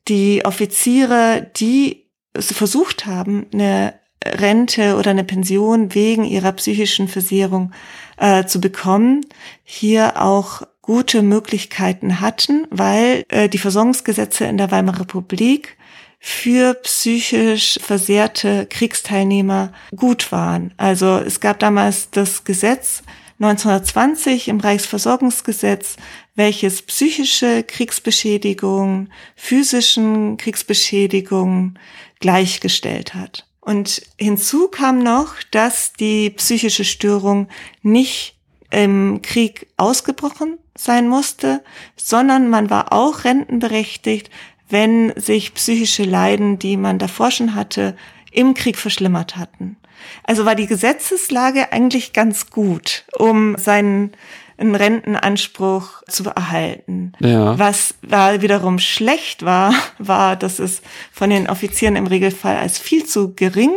[0.07, 2.06] die Offiziere, die
[2.41, 3.93] versucht haben, eine
[4.25, 7.71] Rente oder eine Pension wegen ihrer psychischen Versehrung
[8.17, 9.25] äh, zu bekommen,
[9.63, 15.77] hier auch gute Möglichkeiten hatten, weil äh, die Versorgungsgesetze in der Weimarer Republik
[16.19, 20.73] für psychisch versehrte Kriegsteilnehmer gut waren.
[20.77, 23.03] Also es gab damals das Gesetz
[23.39, 25.97] 1920 im Reichsversorgungsgesetz,
[26.35, 31.77] welches psychische Kriegsbeschädigungen, physischen Kriegsbeschädigungen
[32.19, 33.45] gleichgestellt hat.
[33.61, 37.47] Und hinzu kam noch, dass die psychische Störung
[37.81, 38.35] nicht
[38.71, 41.63] im Krieg ausgebrochen sein musste,
[41.95, 44.29] sondern man war auch rentenberechtigt,
[44.69, 47.95] wenn sich psychische Leiden, die man davor schon hatte,
[48.31, 49.77] im Krieg verschlimmert hatten.
[50.23, 54.11] Also war die Gesetzeslage eigentlich ganz gut, um seinen
[54.59, 57.13] Rentenanspruch zu erhalten.
[57.19, 57.57] Ja.
[57.59, 60.81] Was da wiederum schlecht war, war, dass es
[61.11, 63.71] von den Offizieren im Regelfall als viel zu gering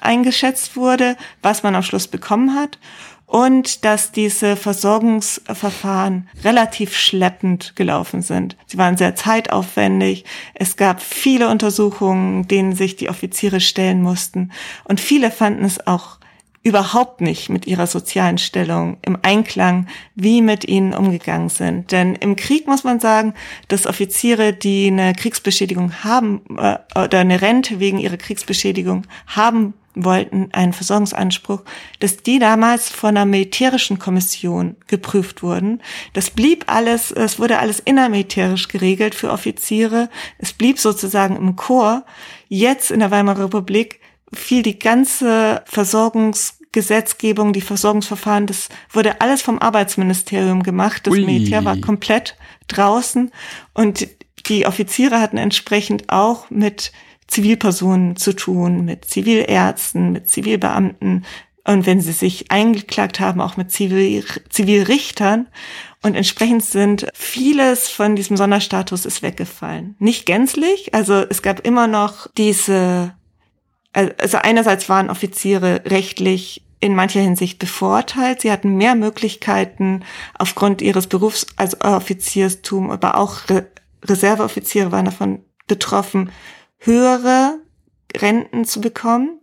[0.00, 2.78] eingeschätzt wurde, was man am Schluss bekommen hat
[3.32, 8.58] und dass diese Versorgungsverfahren relativ schleppend gelaufen sind.
[8.66, 10.26] Sie waren sehr zeitaufwendig.
[10.52, 14.52] Es gab viele Untersuchungen, denen sich die Offiziere stellen mussten.
[14.84, 16.18] Und viele fanden es auch
[16.62, 21.90] überhaupt nicht mit ihrer sozialen Stellung im Einklang, wie mit ihnen umgegangen sind.
[21.90, 23.32] Denn im Krieg muss man sagen,
[23.68, 30.48] dass Offiziere, die eine Kriegsbeschädigung haben äh, oder eine Rente wegen ihrer Kriegsbeschädigung haben wollten
[30.52, 31.62] einen Versorgungsanspruch,
[32.00, 35.82] dass die damals von einer militärischen Kommission geprüft wurden.
[36.12, 40.08] Das blieb alles, es wurde alles innermilitärisch geregelt für Offiziere.
[40.38, 42.04] Es blieb sozusagen im Chor.
[42.48, 44.00] Jetzt in der Weimarer Republik
[44.32, 51.06] fiel die ganze Versorgungsgesetzgebung, die Versorgungsverfahren, das wurde alles vom Arbeitsministerium gemacht.
[51.06, 51.24] Das Ui.
[51.24, 52.36] Militär war komplett
[52.68, 53.30] draußen
[53.74, 54.08] und
[54.48, 56.92] die Offiziere hatten entsprechend auch mit
[57.32, 61.24] Zivilpersonen zu tun, mit Zivilärzten, mit Zivilbeamten
[61.64, 65.46] und wenn sie sich eingeklagt haben, auch mit Zivil Zivilrichtern.
[66.02, 69.94] Und entsprechend sind vieles von diesem Sonderstatus ist weggefallen.
[69.98, 73.14] Nicht gänzlich, also es gab immer noch diese,
[73.92, 78.42] also einerseits waren Offiziere rechtlich in mancher Hinsicht bevorteilt.
[78.42, 80.04] Sie hatten mehr Möglichkeiten
[80.36, 83.68] aufgrund ihres Berufs als Offizierstum, aber auch Re
[84.04, 86.32] Reserveoffiziere waren davon betroffen,
[86.84, 87.58] höhere
[88.16, 89.40] Renten zu bekommen.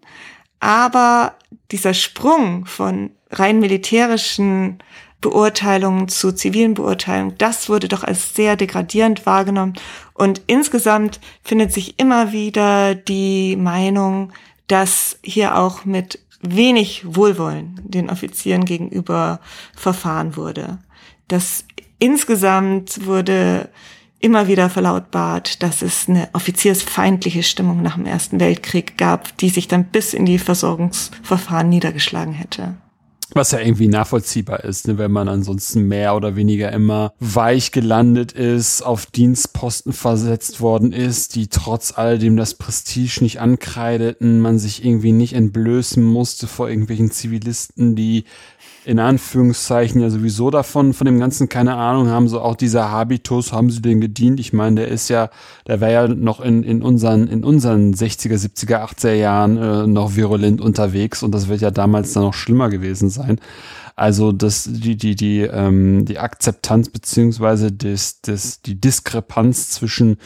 [0.60, 1.36] Aber
[1.72, 4.80] dieser Sprung von rein militärischen
[5.22, 9.74] Beurteilungen zu zivilen Beurteilungen, das wurde doch als sehr degradierend wahrgenommen.
[10.14, 14.32] Und insgesamt findet sich immer wieder die Meinung,
[14.68, 19.40] dass hier auch mit wenig Wohlwollen den Offizieren gegenüber
[19.76, 20.80] verfahren wurde.
[21.28, 21.66] Dass
[22.00, 23.70] insgesamt wurde
[24.20, 29.68] immer wieder verlautbart, dass es eine offiziersfeindliche Stimmung nach dem Ersten Weltkrieg gab, die sich
[29.68, 32.76] dann bis in die Versorgungsverfahren niedergeschlagen hätte.
[33.36, 38.32] Was ja irgendwie nachvollziehbar ist, ne, wenn man ansonsten mehr oder weniger immer weich gelandet
[38.32, 44.84] ist, auf Dienstposten versetzt worden ist, die trotz alledem das Prestige nicht ankreideten, man sich
[44.84, 48.24] irgendwie nicht entblößen musste vor irgendwelchen Zivilisten, die
[48.90, 53.54] in Anführungszeichen ja sowieso davon, von dem Ganzen keine Ahnung haben, so auch dieser Habitus,
[53.54, 54.40] haben sie den gedient?
[54.40, 55.30] Ich meine, der ist ja,
[55.68, 60.16] der wäre ja noch in, in unseren, in unseren 60er, 70er, 80er Jahren äh, noch
[60.16, 63.40] virulent unterwegs und das wird ja damals dann noch schlimmer gewesen sein.
[63.96, 70.18] Also das, die, die, die, ähm, die Akzeptanz beziehungsweise das, das, die Diskrepanz zwischen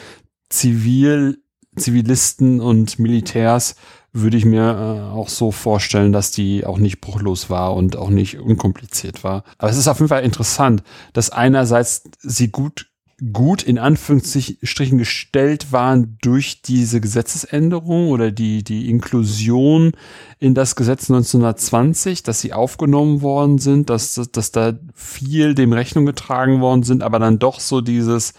[0.50, 1.40] Zivil,
[1.76, 3.76] Zivilisten und Militärs
[4.14, 8.10] würde ich mir äh, auch so vorstellen, dass die auch nicht bruchlos war und auch
[8.10, 9.44] nicht unkompliziert war.
[9.58, 10.84] Aber es ist auf jeden Fall interessant,
[11.14, 12.88] dass einerseits sie gut
[13.32, 19.92] gut in Anführungsstrichen gestellt waren durch diese Gesetzesänderung oder die, die Inklusion
[20.40, 26.06] in das Gesetz 1920, dass sie aufgenommen worden sind, dass, dass da viel dem Rechnung
[26.06, 28.34] getragen worden sind, aber dann doch so dieses,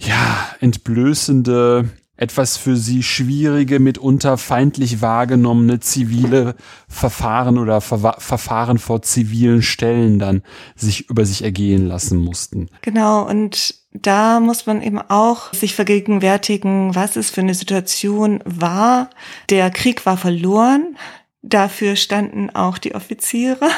[0.00, 6.56] ja, entblößende, etwas für sie schwierige, mitunter feindlich wahrgenommene zivile
[6.88, 10.42] Verfahren oder Ver Verfahren vor zivilen Stellen dann
[10.74, 12.68] sich über sich ergehen lassen mussten.
[12.82, 19.10] Genau, und da muss man eben auch sich vergegenwärtigen, was es für eine Situation war.
[19.48, 20.96] Der Krieg war verloren.
[21.42, 23.68] Dafür standen auch die Offiziere.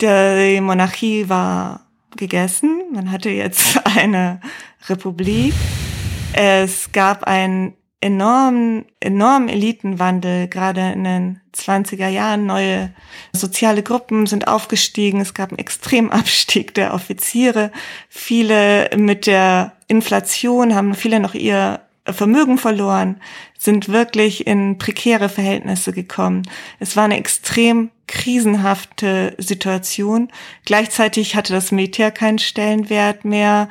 [0.00, 1.86] Die Monarchie war
[2.16, 2.82] gegessen.
[2.90, 4.40] Man hatte jetzt eine
[4.88, 5.52] Republik.
[6.32, 12.46] Es gab einen enormen, enormen Elitenwandel, gerade in den 20er Jahren.
[12.46, 12.92] Neue
[13.32, 15.20] soziale Gruppen sind aufgestiegen.
[15.20, 17.70] Es gab einen Extremabstieg der Offiziere.
[18.08, 23.20] Viele mit der Inflation haben viele noch ihr Vermögen verloren,
[23.58, 26.42] sind wirklich in prekäre Verhältnisse gekommen.
[26.78, 30.30] Es war eine extrem krisenhafte Situation.
[30.64, 33.68] Gleichzeitig hatte das Militär keinen Stellenwert mehr.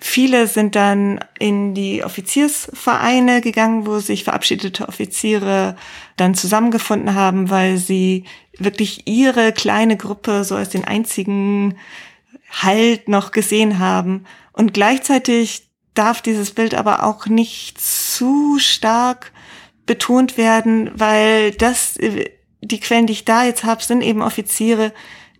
[0.00, 5.76] Viele sind dann in die Offiziersvereine gegangen, wo sich verabschiedete Offiziere
[6.16, 8.24] dann zusammengefunden haben, weil sie
[8.58, 11.76] wirklich ihre kleine Gruppe so als den einzigen
[12.50, 14.24] Halt noch gesehen haben.
[14.52, 19.32] Und gleichzeitig darf dieses Bild aber auch nicht zu stark
[19.86, 21.98] betont werden, weil das,
[22.60, 24.92] die Quellen, die ich da jetzt habe, sind eben Offiziere,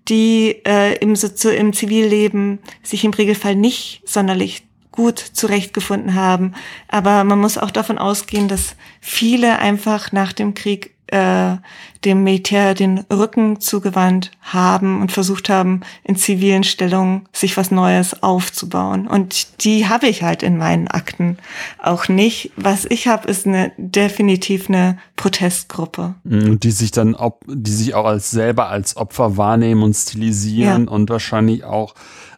[0.09, 6.55] die äh, im, so, im Zivilleben sich im Regelfall nicht sonderlich gut zurechtgefunden haben.
[6.89, 11.57] Aber man muss auch davon ausgehen, dass viele einfach nach dem Krieg äh,
[12.05, 18.23] dem Militär den Rücken zugewandt haben und versucht haben, in zivilen Stellungen sich was Neues
[18.23, 19.07] aufzubauen.
[19.07, 21.39] Und die habe ich halt in meinen Akten
[21.83, 22.53] auch nicht.
[22.57, 26.15] Was ich habe, ist eine definitiv eine Protestgruppe.
[26.25, 30.91] Mhm, die sich dann, die sich auch als selber als Opfer wahrnehmen und stilisieren ja.
[30.91, 31.95] und wahrscheinlich auch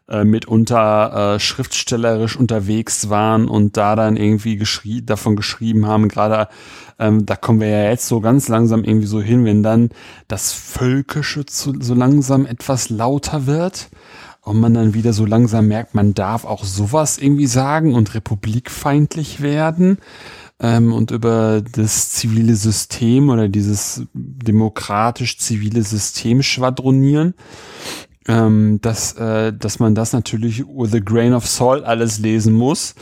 [0.09, 6.49] äh, mitunter äh, schriftstellerisch unterwegs waren und da dann irgendwie geschrie davon geschrieben haben, gerade
[6.99, 9.91] ähm, da kommen wir ja jetzt so ganz langsam irgendwie so hin, wenn dann
[10.27, 13.89] das Völkische zu, so langsam etwas lauter wird
[14.41, 19.43] und man dann wieder so langsam merkt, man darf auch sowas irgendwie sagen und republikfeindlich
[19.43, 19.99] werden
[20.59, 27.35] ähm, und über das zivile System oder dieses demokratisch-zivile System schwadronieren
[28.29, 32.95] ähm, dass, äh, dass man das natürlich with a grain of salt alles lesen muss,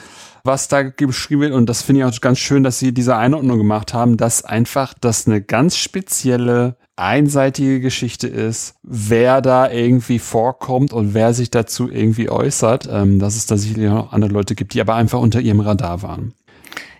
[0.45, 1.53] was da geschrieben wird.
[1.53, 4.95] Und das finde ich auch ganz schön, dass sie diese Einordnung gemacht haben, dass einfach
[5.01, 11.91] das eine ganz spezielle einseitige Geschichte ist, wer da irgendwie vorkommt und wer sich dazu
[11.91, 15.41] irgendwie äußert, ähm, dass es da sicherlich noch andere Leute gibt, die aber einfach unter
[15.41, 16.33] ihrem Radar waren.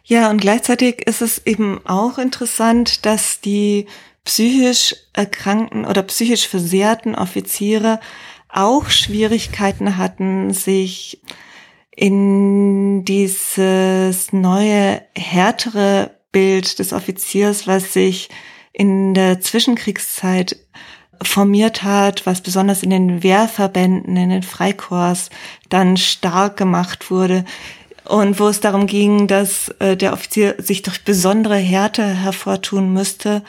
[0.05, 3.87] Ja, und gleichzeitig ist es eben auch interessant, dass die
[4.27, 8.01] psychisch erkrankten oder psychisch versehrten Offiziere
[8.51, 11.23] auch Schwierigkeiten hatten, sich
[11.91, 18.29] in dieses neue, härtere Bild des Offiziers, was sich
[18.73, 20.57] in der Zwischenkriegszeit
[21.23, 25.31] formiert hat, was besonders in den Wehrverbänden, in den Freikorps
[25.71, 27.45] dann stark gemacht wurde,
[28.09, 33.43] und wo es darum ging, dass äh, der Offizier sich durch besondere Härte hervortun müsste,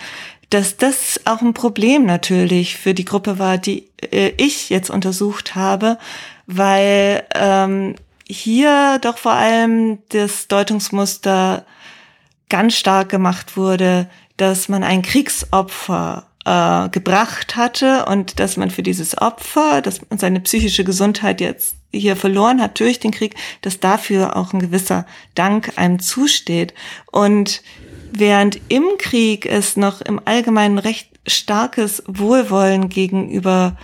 [0.50, 5.56] dass das auch ein Problem natürlich für die Gruppe war, die äh, ich jetzt untersucht
[5.56, 5.98] habe,
[6.46, 7.96] weil ähm,
[8.28, 11.66] hier doch vor allem das Deutungsmuster
[12.50, 18.84] ganz stark gemacht wurde, dass man ein Kriegsopfer äh, gebracht hatte und dass man für
[18.84, 23.80] dieses Opfer, dass man seine psychische Gesundheit jetzt hier verloren hat durch den Krieg, dass
[23.80, 26.74] dafür auch ein gewisser Dank einem zusteht.
[27.12, 27.62] Und
[28.20, 33.76] während im Krieg es noch im Allgemeinen recht starkes Wohlwollen gegenüber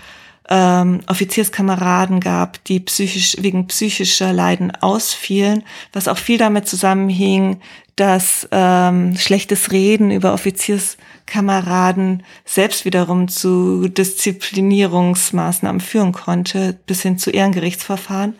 [0.49, 5.63] ähm, Offizierskameraden gab, die psychisch wegen psychischer Leiden ausfielen,
[5.93, 7.61] was auch viel damit zusammenhing,
[7.95, 17.29] dass ähm, schlechtes Reden über Offizierskameraden selbst wiederum zu Disziplinierungsmaßnahmen führen konnte, bis hin zu
[17.29, 18.35] Ehrengerichtsverfahren,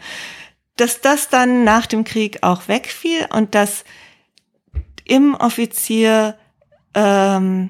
[0.76, 3.86] dass das dann nach dem Krieg auch wegfiel und dass
[5.06, 6.38] im Offizier,
[6.93, 7.70] ähm,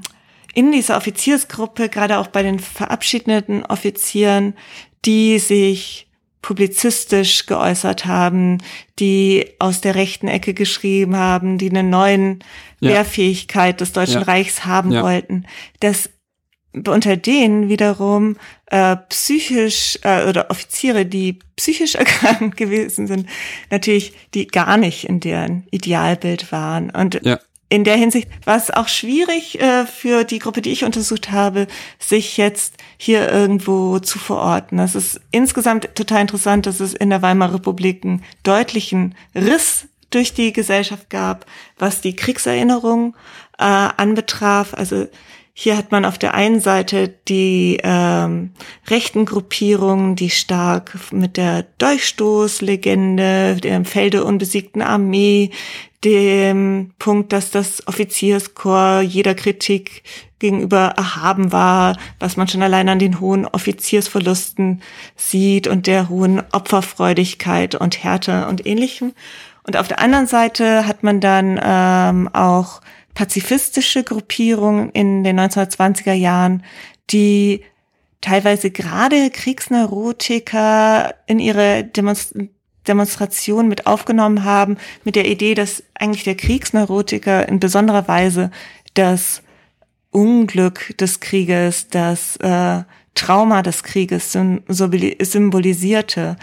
[0.53, 4.53] in dieser Offiziersgruppe, gerade auch bei den verabschiedeten Offizieren,
[5.05, 6.07] die sich
[6.41, 8.59] publizistisch geäußert haben,
[8.99, 12.43] die aus der rechten Ecke geschrieben haben, die eine neuen
[12.79, 12.91] ja.
[12.91, 14.27] Wehrfähigkeit des Deutschen ja.
[14.27, 15.01] Reichs haben ja.
[15.01, 15.45] wollten,
[15.79, 16.09] dass
[16.73, 23.29] unter denen wiederum äh, psychisch äh, oder Offiziere, die psychisch erkrankt gewesen sind,
[23.69, 26.89] natürlich die gar nicht in deren Idealbild waren.
[26.89, 27.39] Und ja.
[27.69, 31.67] in der Hinsicht war es auch schwierig äh, für die Gruppe, die ich untersucht habe,
[31.99, 34.77] sich jetzt hier irgendwo zu verorten.
[34.77, 40.33] Das ist insgesamt total interessant, dass es in der Weimarer Republik einen deutlichen Riss durch
[40.33, 41.45] die Gesellschaft gab,
[41.77, 43.15] was die Kriegserinnerung
[43.57, 44.73] äh, anbetraf.
[44.73, 45.07] Also
[45.55, 48.51] hier hat man auf der einen Seite die ähm,
[48.89, 55.51] rechten Gruppierungen, die stark mit der Durchstoßlegende, dem Felde unbesiegten Armee,
[56.03, 60.01] dem Punkt, dass das Offizierskorps jeder Kritik
[60.39, 64.81] gegenüber erhaben war, was man schon allein an den hohen Offiziersverlusten
[65.15, 69.13] sieht und der hohen Opferfreudigkeit und Härte und ähnlichem.
[69.65, 72.81] Und auf der anderen Seite hat man dann ähm, auch
[73.13, 76.63] pazifistische Gruppierungen in den 1920er Jahren,
[77.11, 77.63] die
[78.21, 82.35] teilweise gerade Kriegsneurotiker in ihre Demonst
[82.87, 88.51] Demonstration mit aufgenommen haben, mit der Idee, dass eigentlich der Kriegsneurotiker in besonderer Weise
[88.93, 89.41] das
[90.11, 92.83] Unglück des Krieges, das äh,
[93.15, 96.35] Trauma des Krieges symbolisierte.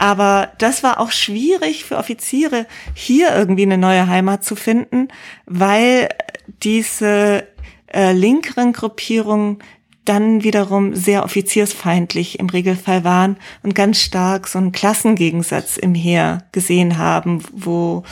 [0.00, 5.08] Aber das war auch schwierig für Offiziere, hier irgendwie eine neue Heimat zu finden,
[5.44, 6.08] weil
[6.62, 7.46] diese
[7.92, 9.58] äh, linkeren Gruppierungen
[10.06, 16.46] dann wiederum sehr offiziersfeindlich im Regelfall waren und ganz stark so einen Klassengegensatz im Heer
[16.52, 18.02] gesehen haben, wo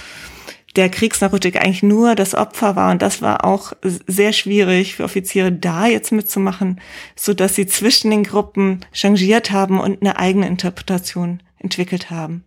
[0.77, 2.91] der Kriegsnarkotik eigentlich nur das Opfer war.
[2.91, 6.83] Und das war auch sehr schwierig für Offiziere da jetzt mitzumachen,
[7.17, 12.45] so dass sie zwischen den Gruppen changiert haben und eine eigene Interpretation entwickelt haben,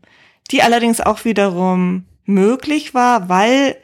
[0.51, 3.75] die allerdings auch wiederum möglich war, weil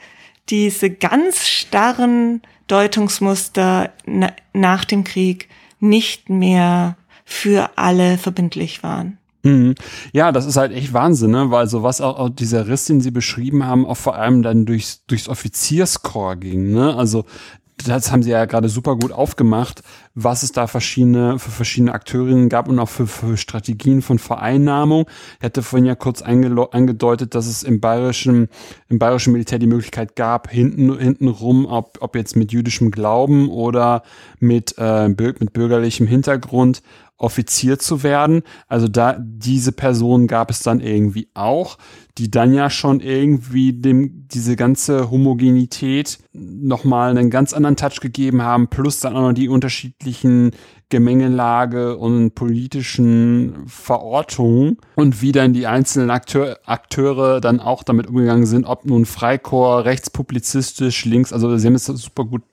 [0.50, 5.50] diese ganz starren Deutungsmuster na nach dem Krieg
[5.80, 9.18] nicht mehr für alle verbindlich waren.
[9.44, 9.76] Mhm.
[10.14, 11.52] Ja, das ist halt echt Wahnsinn, ne?
[11.52, 14.66] weil so was auch, auch dieser Riss, den sie beschrieben haben, auch vor allem dann
[14.66, 16.72] durchs, durchs Offizierskorps ging.
[16.72, 16.96] Ne?
[16.96, 17.26] Also
[17.86, 19.84] das haben sie ja gerade super gut aufgemacht,
[20.16, 25.06] was es da verschiedene, für verschiedene Akteurinnen gab und auch für, für Strategien von Vereinnahmung.
[25.38, 28.50] Ich hatte vorhin ja kurz angedeutet, dass es im bayerischen,
[28.90, 33.50] im bayerischen Militär die Möglichkeit gab, hinten, hinten rum, ob, ob jetzt mit jüdischem Glauben
[33.50, 34.02] oder
[34.40, 36.82] mit, äh, mit bürgerlichem Hintergrund,
[37.18, 38.44] Offizier zu werden.
[38.68, 41.78] Also da, diese Person gab es dann irgendwie auch,
[42.18, 48.42] die dann ja schon irgendwie dem, diese ganze Homogenität nochmal einen ganz anderen Touch gegeben
[48.42, 50.52] haben, plus dann auch noch die unterschiedlichen
[50.90, 58.46] Gemengelage und politischen Verortungen und wie dann die einzelnen Akteur, Akteure dann auch damit umgegangen
[58.46, 62.44] sind, ob nun Freikorps, rechtspublizistisch, links, also sie haben es super gut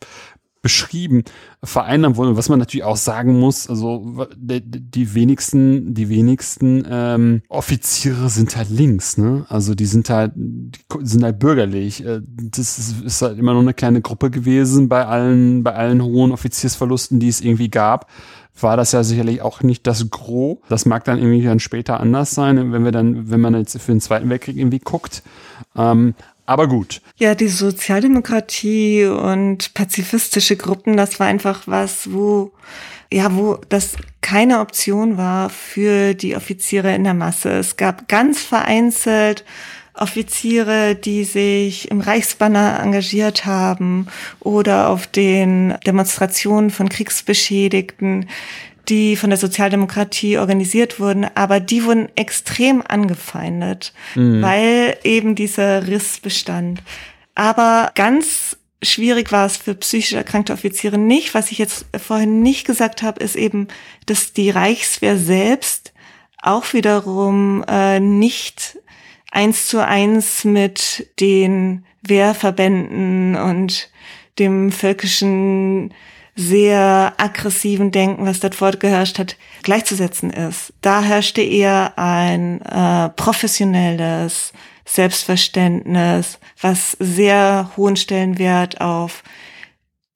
[0.64, 1.24] beschrieben,
[1.62, 2.38] vereinnahmen wollen.
[2.38, 8.70] Was man natürlich auch sagen muss, also die wenigsten, die wenigsten ähm, Offiziere sind halt
[8.70, 9.44] links, ne?
[9.50, 12.02] Also die sind halt, die sind halt bürgerlich.
[12.02, 16.32] Äh, das ist halt immer nur eine kleine Gruppe gewesen bei allen, bei allen hohen
[16.32, 18.10] Offiziersverlusten, die es irgendwie gab
[18.60, 20.58] war das ja sicherlich auch nicht das Gros.
[20.68, 23.90] Das mag dann irgendwie dann später anders sein, wenn wir dann, wenn man jetzt für
[23.90, 25.24] den Zweiten Weltkrieg irgendwie guckt.
[25.74, 26.14] Ähm,
[26.46, 27.00] aber gut.
[27.16, 32.52] Ja, die Sozialdemokratie und pazifistische Gruppen, das war einfach was, wo,
[33.12, 37.50] ja, wo das keine Option war für die Offiziere in der Masse.
[37.50, 39.44] Es gab ganz vereinzelt
[39.94, 44.08] Offiziere, die sich im Reichsbanner engagiert haben
[44.40, 48.28] oder auf den Demonstrationen von Kriegsbeschädigten
[48.88, 54.42] die von der Sozialdemokratie organisiert wurden, aber die wurden extrem angefeindet, mhm.
[54.42, 56.82] weil eben dieser Riss bestand.
[57.34, 61.34] Aber ganz schwierig war es für psychisch erkrankte Offiziere nicht.
[61.34, 63.68] Was ich jetzt vorhin nicht gesagt habe, ist eben,
[64.06, 65.92] dass die Reichswehr selbst
[66.40, 68.78] auch wiederum äh, nicht
[69.30, 73.90] eins zu eins mit den Wehrverbänden und
[74.38, 75.92] dem völkischen
[76.36, 80.72] sehr aggressiven Denken, was dort fortgeherrscht hat, gleichzusetzen ist.
[80.80, 84.52] Da herrschte eher ein äh, professionelles
[84.84, 89.22] Selbstverständnis, was sehr hohen Stellenwert auf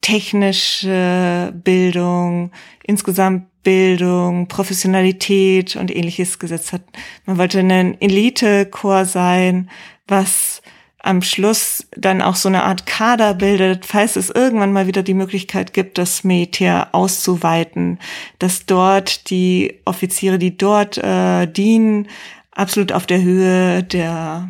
[0.01, 2.51] technische Bildung,
[2.83, 6.81] insgesamt Bildung, Professionalität und ähnliches gesetzt hat.
[7.25, 9.69] Man wollte ein Elite-Chor sein,
[10.07, 10.58] was
[11.01, 15.13] am Schluss dann auch so eine Art Kader bildet, falls es irgendwann mal wieder die
[15.13, 17.99] Möglichkeit gibt, das Militär auszuweiten,
[18.37, 22.07] dass dort die Offiziere, die dort äh, dienen,
[22.51, 24.49] absolut auf der Höhe der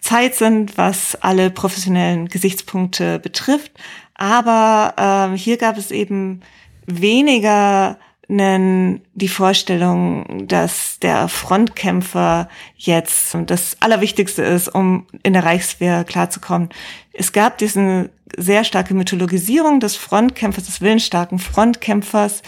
[0.00, 3.72] Zeit sind, was alle professionellen Gesichtspunkte betrifft.
[4.14, 6.42] Aber äh, hier gab es eben
[6.86, 7.98] weniger
[8.28, 16.70] die Vorstellung, dass der Frontkämpfer jetzt das Allerwichtigste ist, um in der Reichswehr klarzukommen.
[17.12, 22.42] Es gab diesen sehr starke Mythologisierung des Frontkämpfers, des willensstarken Frontkämpfers,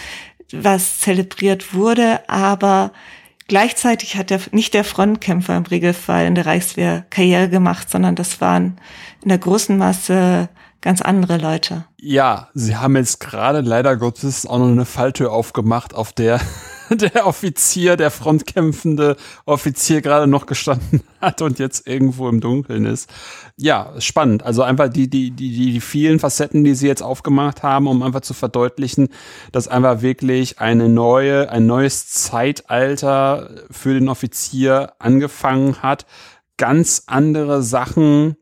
[0.52, 2.92] was zelebriert wurde, aber
[3.46, 8.40] gleichzeitig hat der, nicht der Frontkämpfer im Regelfall in der Reichswehr Karriere gemacht, sondern das
[8.40, 8.78] waren
[9.22, 10.48] in der großen Masse
[10.80, 11.84] ganz andere Leute.
[11.96, 16.40] Ja, sie haben jetzt gerade leider Gottes auch noch eine Falltür aufgemacht, auf der
[16.90, 23.10] der Offizier, der frontkämpfende Offizier gerade noch gestanden hat und jetzt irgendwo im Dunkeln ist.
[23.56, 24.42] Ja, spannend.
[24.42, 28.20] Also einfach die, die, die, die vielen Facetten, die sie jetzt aufgemacht haben, um einfach
[28.20, 29.08] zu verdeutlichen,
[29.52, 36.06] dass einfach wirklich eine neue, ein neues Zeitalter für den Offizier angefangen hat.
[36.56, 38.36] Ganz andere Sachen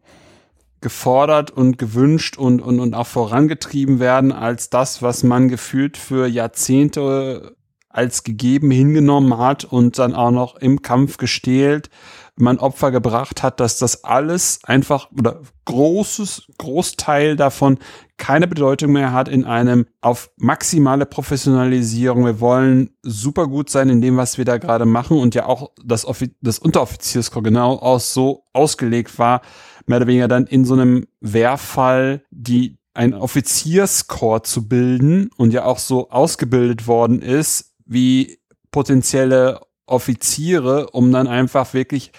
[0.87, 6.29] gefordert und gewünscht und, und, und auch vorangetrieben werden als das, was man gefühlt für
[6.29, 7.57] Jahrzehnte
[7.89, 11.91] als gegeben hingenommen hat und dann auch noch im Kampf gestählt
[12.39, 17.79] man Opfer gebracht hat, dass das alles einfach oder großes, Großteil davon
[18.19, 22.25] keine Bedeutung mehr hat in einem auf maximale Professionalisierung.
[22.25, 25.71] Wir wollen super gut sein in dem, was wir da gerade machen und ja auch
[25.83, 29.41] das, Offi das Unteroffizierskorps genau aus so ausgelegt war,
[29.87, 35.65] mehr oder weniger dann in so einem Wehrfall die ein Offizierskorps zu bilden und ja
[35.65, 38.39] auch so ausgebildet worden ist, wie
[38.71, 42.13] potenzielle Offiziere, um dann einfach wirklich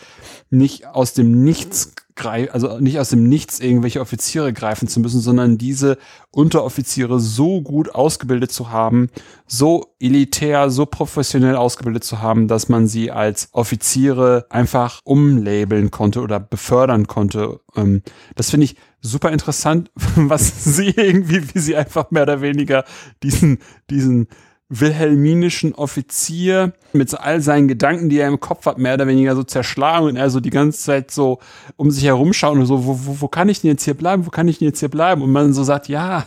[0.49, 1.93] nicht aus dem Nichts
[2.25, 5.97] also nicht aus dem Nichts irgendwelche Offiziere greifen zu müssen, sondern diese
[6.31, 9.09] Unteroffiziere so gut ausgebildet zu haben,
[9.45, 16.21] so elitär, so professionell ausgebildet zu haben, dass man sie als Offiziere einfach umlabeln konnte
[16.21, 17.59] oder befördern konnte.
[17.75, 18.01] Ähm,
[18.35, 22.83] das finde ich super interessant, was sie irgendwie, wie sie einfach mehr oder weniger
[23.23, 23.59] diesen,
[23.89, 24.27] diesen
[24.69, 29.43] wilhelminischen Offizier mit all seinen Gedanken, die er im Kopf hat, mehr oder weniger so
[29.43, 31.39] zerschlagen und er so die ganze Zeit so
[31.77, 34.25] um sich herumschauen und so, wo, wo, wo kann ich denn jetzt hier bleiben?
[34.25, 35.21] Wo kann ich denn jetzt hier bleiben?
[35.21, 36.25] Und man so sagt, ja,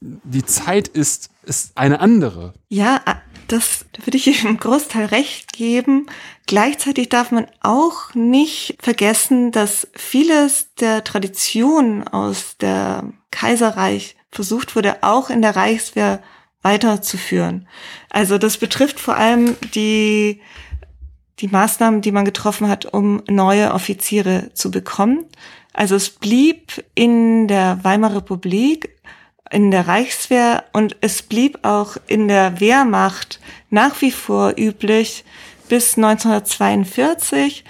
[0.00, 2.52] die Zeit ist, ist eine andere.
[2.68, 3.00] Ja,
[3.48, 6.06] das würde ich im Großteil recht geben.
[6.46, 15.02] Gleichzeitig darf man auch nicht vergessen, dass vieles der Tradition aus der Kaiserreich versucht wurde,
[15.02, 16.20] auch in der Reichswehr
[16.64, 17.68] weiterzuführen.
[18.10, 20.40] Also das betrifft vor allem die,
[21.38, 25.26] die Maßnahmen, die man getroffen hat, um neue Offiziere zu bekommen.
[25.72, 28.96] Also es blieb in der Weimarer Republik,
[29.50, 33.40] in der Reichswehr und es blieb auch in der Wehrmacht
[33.70, 35.24] nach wie vor üblich
[35.68, 37.64] bis 1942,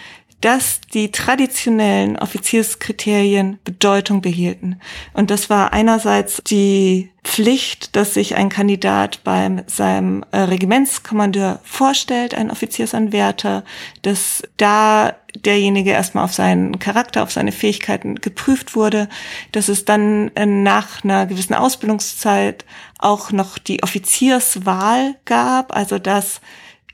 [0.45, 4.78] dass die traditionellen Offizierskriterien Bedeutung behielten.
[5.14, 12.34] Und das war einerseits die Pflicht, dass sich ein Kandidat beim seinem äh, Regimentskommandeur vorstellt,
[12.34, 13.64] ein Offiziersanwärter,
[14.03, 19.09] dass da derjenige erstmal auf seinen Charakter, auf seine Fähigkeiten geprüft wurde,
[19.53, 22.66] dass es dann äh, nach einer gewissen Ausbildungszeit
[22.99, 26.42] auch noch die Offizierswahl gab, also dass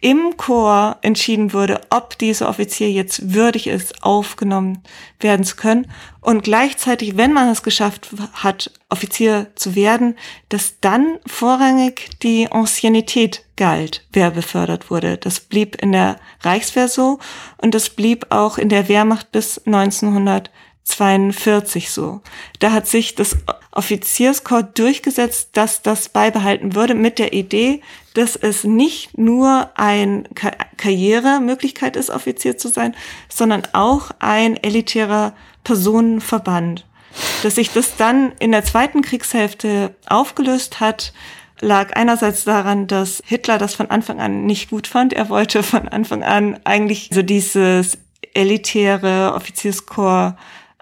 [0.01, 4.83] im Chor entschieden wurde, ob dieser Offizier jetzt würdig ist, aufgenommen
[5.19, 5.91] werden zu können.
[6.21, 10.17] Und gleichzeitig, wenn man es geschafft hat, Offizier zu werden,
[10.49, 15.19] dass dann vorrangig die Anciennität galt, wer befördert wurde.
[15.19, 17.19] Das blieb in der Reichswehr so
[17.59, 22.23] und das blieb auch in der Wehrmacht bis 1942 so.
[22.59, 23.37] Da hat sich das
[23.73, 27.83] Offizierskorps durchgesetzt, dass das beibehalten würde mit der Idee,
[28.15, 32.97] dass es nicht nur ein Ka Karrieremöglichkeit ist, Offizier zu sein,
[33.29, 36.87] sondern auch ein elitärer Personenverband.
[37.43, 41.13] Dass sich das dann in der zweiten Kriegshälfte aufgelöst hat,
[41.61, 45.13] lag einerseits daran, dass Hitler das von Anfang an nicht gut fand.
[45.13, 47.99] Er wollte von Anfang an eigentlich so dieses
[48.35, 50.37] elitäre Offizierskorps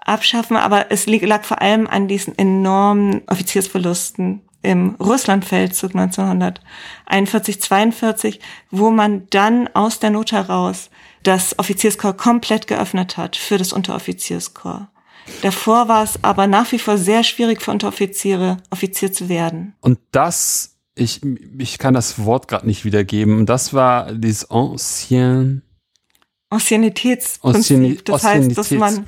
[0.09, 8.39] abschaffen, aber es lag vor allem an diesen enormen Offiziersverlusten im Russlandfeldzug 1941, 42,
[8.71, 10.89] wo man dann aus der Not heraus
[11.23, 14.87] das Offizierskorps komplett geöffnet hat für das Unteroffizierskorps.
[15.43, 19.75] Davor war es aber nach wie vor sehr schwierig für Unteroffiziere, Offizier zu werden.
[19.79, 21.21] Und das, ich,
[21.57, 25.61] ich kann das Wort gerade nicht wiedergeben, das war dieses Ancien
[26.51, 28.05] Anciennitätsprinzip.
[28.05, 29.05] Das heißt, dass man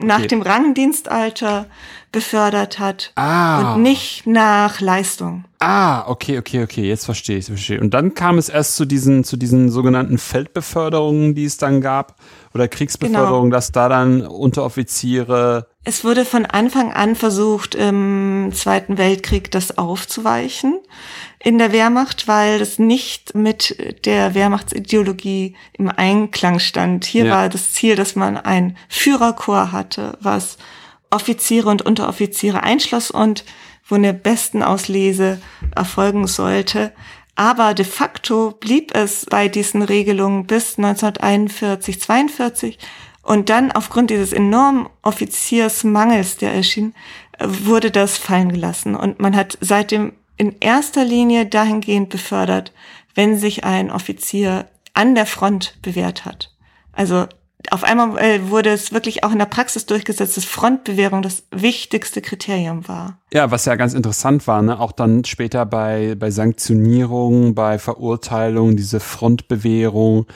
[0.00, 1.66] nach dem Rangdienstalter
[2.12, 3.74] befördert hat ah.
[3.74, 5.44] und nicht nach Leistung.
[5.58, 7.80] Ah, okay, okay, okay, jetzt verstehe ich, verstehe.
[7.80, 12.16] Und dann kam es erst zu diesen, zu diesen sogenannten Feldbeförderungen, die es dann gab,
[12.54, 13.56] oder Kriegsbeförderungen, genau.
[13.56, 15.66] dass da dann Unteroffiziere.
[15.82, 20.78] Es wurde von Anfang an versucht, im Zweiten Weltkrieg das aufzuweichen
[21.40, 27.04] in der Wehrmacht, weil das nicht mit der Wehrmachtsideologie im Einklang stand.
[27.04, 27.34] Hier ja.
[27.34, 30.56] war das Ziel, dass man ein Führerkorps hatte, was
[31.10, 33.44] Offiziere und Unteroffiziere einschloss und
[33.86, 35.40] wo eine besten Auslese
[35.74, 36.92] erfolgen sollte.
[37.36, 42.78] Aber de facto blieb es bei diesen Regelungen bis 1941, 42
[43.22, 46.94] und dann aufgrund dieses enormen Offiziersmangels, der erschien,
[47.40, 52.72] wurde das fallen gelassen und man hat seitdem in erster Linie dahingehend befördert,
[53.14, 56.52] wenn sich ein Offizier an der Front bewährt hat.
[56.92, 57.26] Also
[57.70, 62.20] auf einmal äh, wurde es wirklich auch in der Praxis durchgesetzt, dass Frontbewährung das wichtigste
[62.20, 63.18] Kriterium war.
[63.32, 64.78] Ja, was ja ganz interessant war, ne?
[64.78, 70.26] auch dann später bei, bei Sanktionierung, bei Verurteilung, diese Frontbewährung,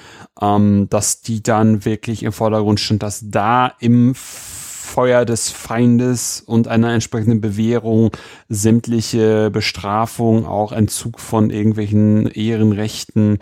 [0.40, 6.66] ähm, dass die dann wirklich im Vordergrund stand, dass da im Feuer des Feindes und
[6.66, 8.10] einer entsprechenden Bewährung
[8.48, 13.38] sämtliche Bestrafung, auch Entzug von irgendwelchen Ehrenrechten,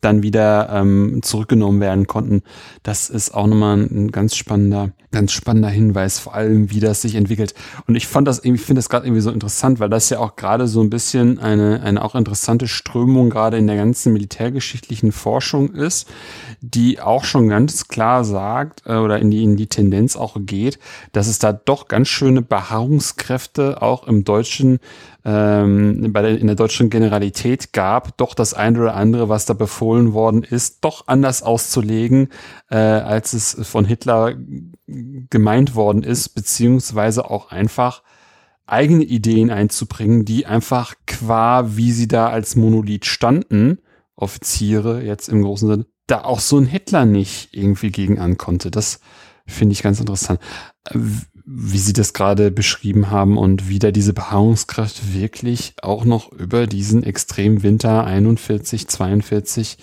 [0.00, 2.42] dann wieder ähm, zurückgenommen werden konnten.
[2.82, 7.16] Das ist auch nochmal ein ganz spannender, ganz spannender Hinweis, vor allem wie das sich
[7.16, 7.54] entwickelt.
[7.86, 10.36] Und ich fand das irgendwie, finde das gerade irgendwie so interessant, weil das ja auch
[10.36, 15.74] gerade so ein bisschen eine, eine auch interessante Strömung gerade in der ganzen militärgeschichtlichen Forschung
[15.74, 16.08] ist,
[16.60, 20.78] die auch schon ganz klar sagt äh, oder in die, in die Tendenz auch geht,
[21.12, 24.78] dass es da doch ganz schöne Beharrungskräfte auch im deutschen
[25.24, 29.54] ähm, bei der, in der deutschen Generalität gab, doch das eine oder andere, was da
[29.54, 32.28] befohlen worden ist, doch anders auszulegen,
[32.70, 34.34] äh, als es von Hitler
[34.86, 38.02] gemeint worden ist, beziehungsweise auch einfach
[38.66, 43.78] eigene Ideen einzubringen, die einfach qua, wie sie da als Monolith standen,
[44.14, 48.70] Offiziere jetzt im großen Sinne, da auch so ein Hitler nicht irgendwie gegen ankonnte.
[48.70, 49.00] Das
[49.46, 50.40] finde ich ganz interessant
[51.52, 56.68] wie Sie das gerade beschrieben haben und wie da diese Beharrungskraft wirklich auch noch über
[56.68, 59.78] diesen extremen Winter 41, 42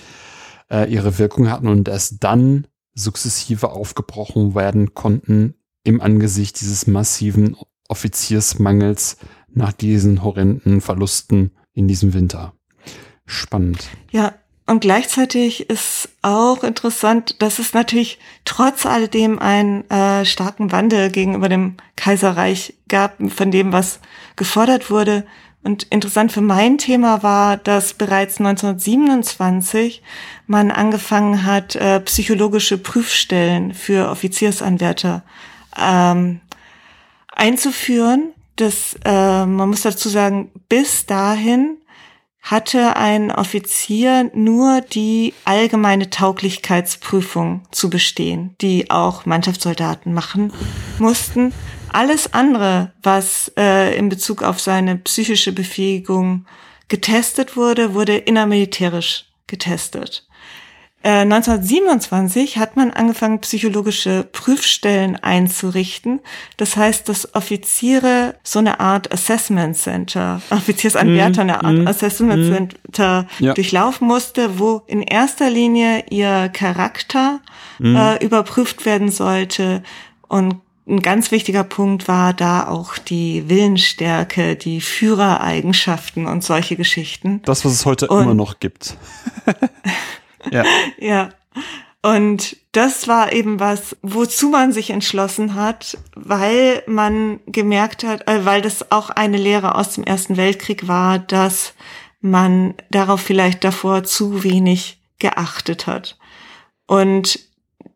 [0.72, 7.58] äh, ihre Wirkung hatten und es dann sukzessive aufgebrochen werden konnten im Angesicht dieses massiven
[7.90, 9.18] Offiziersmangels
[9.50, 12.54] nach diesen horrenden Verlusten in diesem Winter.
[13.26, 13.90] Spannend.
[14.12, 14.36] Ja,
[14.68, 21.48] und gleichzeitig ist auch interessant, dass es natürlich trotz alledem einen äh, starken Wandel gegenüber
[21.48, 24.02] dem Kaiserreich gab, von dem, was
[24.36, 25.26] gefordert wurde.
[25.64, 30.04] Und interessant für mein Thema war, dass bereits 1927
[30.48, 35.24] man angefangen hat, äh, psychologische Prüfstellen für Offiziersanwärter
[35.78, 36.42] ähm,
[37.32, 38.34] einzuführen.
[38.58, 41.78] Das, äh, man muss dazu sagen, bis dahin
[42.42, 50.54] hatte ein Offizier nur die allgemeine Tauglichkeitsprüfung zu bestehen, die auch Mannschaftssoldaten machen
[51.00, 51.54] mussten.
[51.90, 56.46] Alles andere, was äh, in Bezug auf seine psychische Befähigung
[56.88, 60.27] getestet wurde, wurde innermilitärisch getestet.
[61.04, 66.20] 1927 äh, hat man angefangen, psychologische Prüfstellen einzurichten.
[66.58, 72.50] Das heißt, dass Offiziere so eine Art Assessment Center, Offiziersanwärter mm, eine Art mm, Assessment
[72.50, 73.54] mm, Center ja.
[73.54, 77.40] durchlaufen musste, wo in erster Linie ihr Charakter
[77.80, 77.96] mhm.
[77.96, 79.84] äh, überprüft werden sollte.
[80.28, 87.42] Und ein ganz wichtiger Punkt war da auch die Willensstärke, die Führereigenschaften und solche Geschichten.
[87.44, 88.98] Das, was es heute und immer noch gibt.
[90.52, 90.64] Ja.
[90.98, 91.30] ja.
[92.02, 98.46] Und das war eben was, wozu man sich entschlossen hat, weil man gemerkt hat, äh,
[98.46, 101.74] weil das auch eine Lehre aus dem Ersten Weltkrieg war, dass
[102.22, 106.18] man darauf vielleicht davor zu wenig geachtet hat.
[106.86, 107.40] Und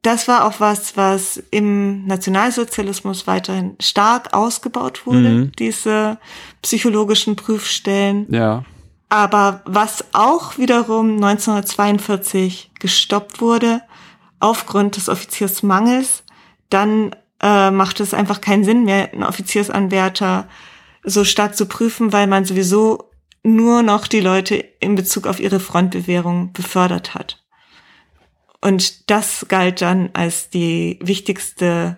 [0.01, 5.51] das war auch was, was im Nationalsozialismus weiterhin stark ausgebaut wurde, mhm.
[5.59, 6.17] diese
[6.61, 8.25] psychologischen Prüfstellen.
[8.33, 8.63] Ja.
[9.11, 13.81] Aber was auch wiederum 1942 gestoppt wurde,
[14.39, 16.23] aufgrund des Offiziersmangels,
[16.69, 20.47] dann äh, macht es einfach keinen Sinn mehr, einen Offiziersanwärter
[21.03, 23.11] so stark zu prüfen, weil man sowieso
[23.43, 27.43] nur noch die Leute in Bezug auf ihre Frontbewährung befördert hat.
[28.61, 31.97] Und das galt dann als die wichtigste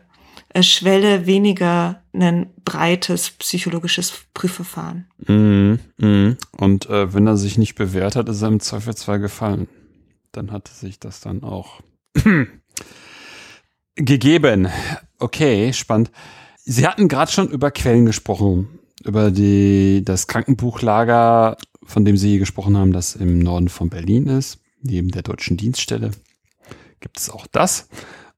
[0.62, 5.08] Schwelle, weniger ein breites psychologisches Prüfverfahren.
[5.26, 6.38] Mm, mm.
[6.58, 9.68] Und äh, wenn er sich nicht bewährt hat, ist er im Zweifelsfall gefallen.
[10.32, 11.82] Dann hatte sich das dann auch
[13.96, 14.68] gegeben.
[15.18, 16.12] Okay, spannend.
[16.64, 22.78] Sie hatten gerade schon über Quellen gesprochen, über die, das Krankenbuchlager, von dem Sie gesprochen
[22.78, 26.12] haben, das im Norden von Berlin ist, neben der deutschen Dienststelle.
[27.00, 27.90] Gibt es auch das?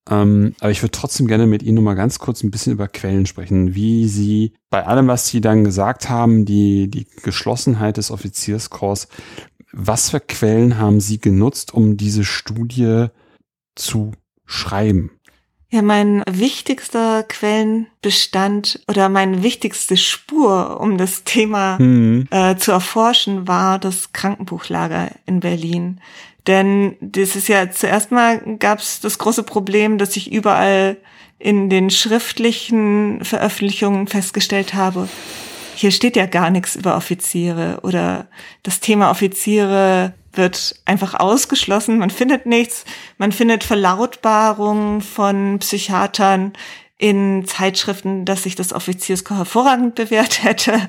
[0.10, 2.88] Ähm, aber ich würde trotzdem gerne mit Ihnen noch mal ganz kurz ein bisschen über
[2.88, 8.11] Quellen sprechen, wie Sie bei allem, was Sie dann gesagt haben, die, die Geschlossenheit des
[8.11, 9.07] Offizierskorps,
[9.72, 13.07] was für Quellen haben Sie genutzt, um diese Studie
[13.76, 14.11] zu
[14.45, 15.11] schreiben?
[15.72, 22.27] Ja, mein wichtigster Quellenbestand oder meine wichtigste Spur, um das Thema mhm.
[22.30, 25.99] äh, zu erforschen, war das Krankenbuchlager in Berlin.
[26.48, 30.98] Denn das ist ja zuerst mal gab es das große Problem, dass ich überall
[31.40, 35.10] in den schriftlichen Veröffentlichungen festgestellt habe,
[35.76, 38.28] hier steht ja gar nichts über Offiziere oder
[38.64, 41.98] das Thema Offiziere wird einfach ausgeschlossen.
[41.98, 42.86] Man findet nichts.
[43.18, 46.54] Man findet Verlautbarungen von Psychiatern
[46.98, 50.88] in Zeitschriften, dass sich das Offizierskorps hervorragend bewährt hätte.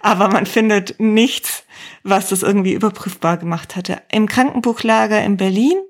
[0.00, 1.64] Aber man findet nichts
[2.02, 4.02] was das irgendwie überprüfbar gemacht hatte.
[4.10, 5.80] Im Krankenbuchlager in Berlin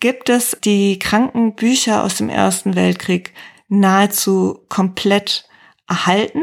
[0.00, 3.32] gibt es die Krankenbücher aus dem Ersten Weltkrieg
[3.68, 5.48] nahezu komplett
[5.88, 6.42] erhalten.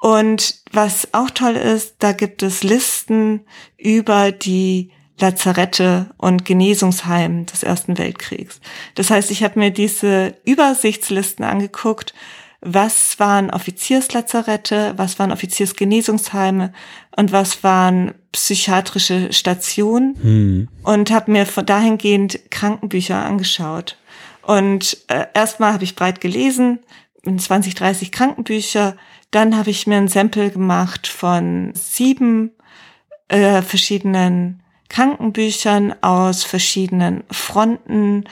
[0.00, 3.44] Und was auch toll ist, da gibt es Listen
[3.76, 8.60] über die Lazarette und Genesungsheimen des Ersten Weltkriegs.
[8.94, 12.14] Das heißt, ich habe mir diese Übersichtslisten angeguckt,
[12.60, 16.72] was waren Offizierslazarette, was waren Offiziersgenesungsheime
[17.16, 20.68] und was waren psychiatrische Stationen hm.
[20.84, 23.98] und habe mir von dahingehend Krankenbücher angeschaut.
[24.42, 26.80] Und äh, erstmal habe ich breit gelesen,
[27.24, 28.96] 20, 30 Krankenbücher.
[29.32, 32.52] Dann habe ich mir ein Sample gemacht von sieben
[33.28, 34.61] äh, verschiedenen
[34.92, 38.24] Krankenbüchern aus verschiedenen Fronten,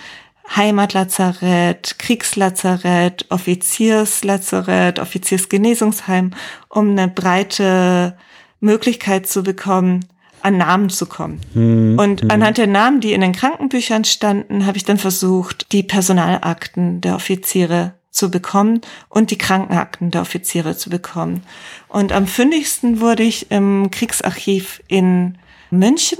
[0.55, 6.32] Heimatlazarett, Kriegslazarett, Offizierslazarett, Offiziersgenesungsheim,
[6.69, 8.16] um eine breite
[8.61, 10.05] Möglichkeit zu bekommen,
[10.43, 11.41] an Namen zu kommen.
[11.55, 12.31] Hm, und hm.
[12.31, 17.15] anhand der Namen, die in den Krankenbüchern standen, habe ich dann versucht, die Personalakten der
[17.15, 21.43] Offiziere zu bekommen und die Krankenakten der Offiziere zu bekommen.
[21.89, 25.39] Und am fündigsten wurde ich im Kriegsarchiv in
[25.70, 26.19] München,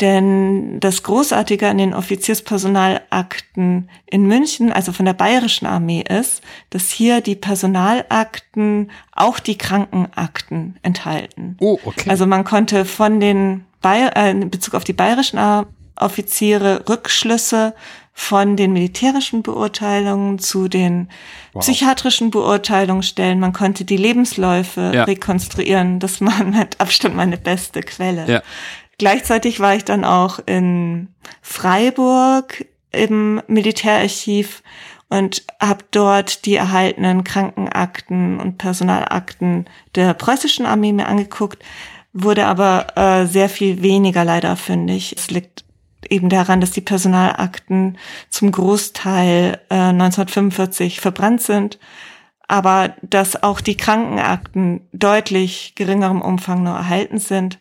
[0.00, 6.90] denn das Großartige an den Offizierspersonalakten in München, also von der bayerischen Armee ist, dass
[6.90, 11.56] hier die Personalakten auch die Krankenakten enthalten.
[11.60, 12.10] Oh, okay.
[12.10, 15.38] Also man konnte von den Bayer, äh, in Bezug auf die bayerischen
[15.96, 17.74] Offiziere Rückschlüsse
[18.14, 21.08] von den militärischen Beurteilungen zu den
[21.52, 21.62] wow.
[21.62, 23.40] psychiatrischen Beurteilungen stellen.
[23.40, 25.04] Man konnte die Lebensläufe ja.
[25.04, 25.98] rekonstruieren.
[25.98, 28.26] Das war mit Abstand meine beste Quelle.
[28.28, 28.42] Ja.
[29.02, 31.08] Gleichzeitig war ich dann auch in
[31.40, 34.62] Freiburg im Militärarchiv
[35.08, 39.64] und habe dort die erhaltenen Krankenakten und Personalakten
[39.96, 41.64] der preußischen Armee mir angeguckt,
[42.12, 45.16] wurde aber äh, sehr viel weniger leider fündig.
[45.18, 45.64] Es liegt
[46.08, 47.98] eben daran, dass die Personalakten
[48.30, 51.80] zum Großteil äh, 1945 verbrannt sind,
[52.46, 57.58] aber dass auch die Krankenakten deutlich geringerem Umfang nur erhalten sind.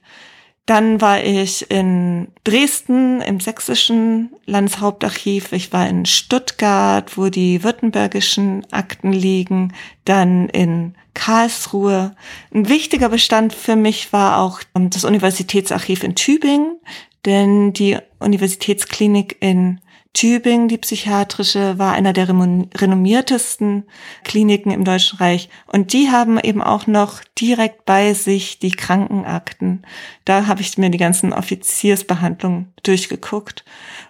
[0.66, 5.52] Dann war ich in Dresden im sächsischen Landeshauptarchiv.
[5.54, 9.74] Ich war in Stuttgart, wo die württembergischen Akten liegen.
[10.06, 12.16] Dann in Karlsruhe.
[12.54, 16.78] Ein wichtiger Bestand für mich war auch das Universitätsarchiv in Tübingen
[17.26, 19.80] denn die Universitätsklinik in
[20.14, 23.86] Tübingen, die psychiatrische, war einer der renommiertesten
[24.24, 25.50] Kliniken im Deutschen Reich.
[25.68, 29.86] Und die haben eben auch noch direkt bei sich die Krankenakten.
[30.26, 33.64] Da habe ich mir die ganzen Offiziersbehandlungen durchgeguckt.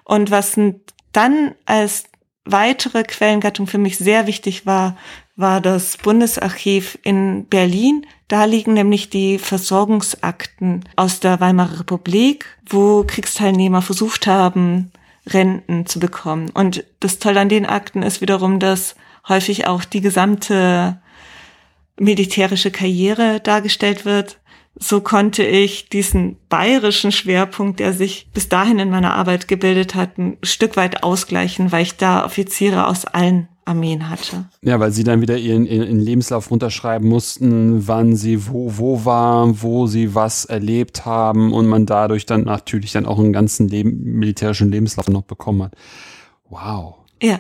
[0.04, 0.60] Und was
[1.12, 2.06] dann als
[2.46, 4.98] weitere Quellengattung für mich sehr wichtig war,
[5.36, 8.08] war das Bundesarchiv in Berlin.
[8.28, 14.92] Da liegen nämlich die Versorgungsakten aus der Weimarer Republik, wo Kriegsteilnehmer versucht haben,
[15.34, 16.50] Renten zu bekommen.
[16.54, 18.96] Und das Tolle an den Akten ist wiederum, dass
[19.28, 21.02] häufig auch die gesamte
[22.00, 24.40] militärische Karriere dargestellt wird.
[24.76, 30.18] So konnte ich diesen bayerischen Schwerpunkt, der sich bis dahin in meiner Arbeit gebildet hat,
[30.18, 34.46] ein Stück weit ausgleichen, weil ich da Offiziere aus allen Armeen hatte.
[34.62, 39.62] Ja, weil sie dann wieder ihren, ihren Lebenslauf runterschreiben mussten, wann sie wo, wo waren,
[39.62, 44.04] wo sie was erlebt haben und man dadurch dann natürlich dann auch einen ganzen Leben,
[44.04, 45.74] militärischen Lebenslauf noch bekommen hat.
[46.50, 46.96] Wow.
[47.22, 47.40] Ja,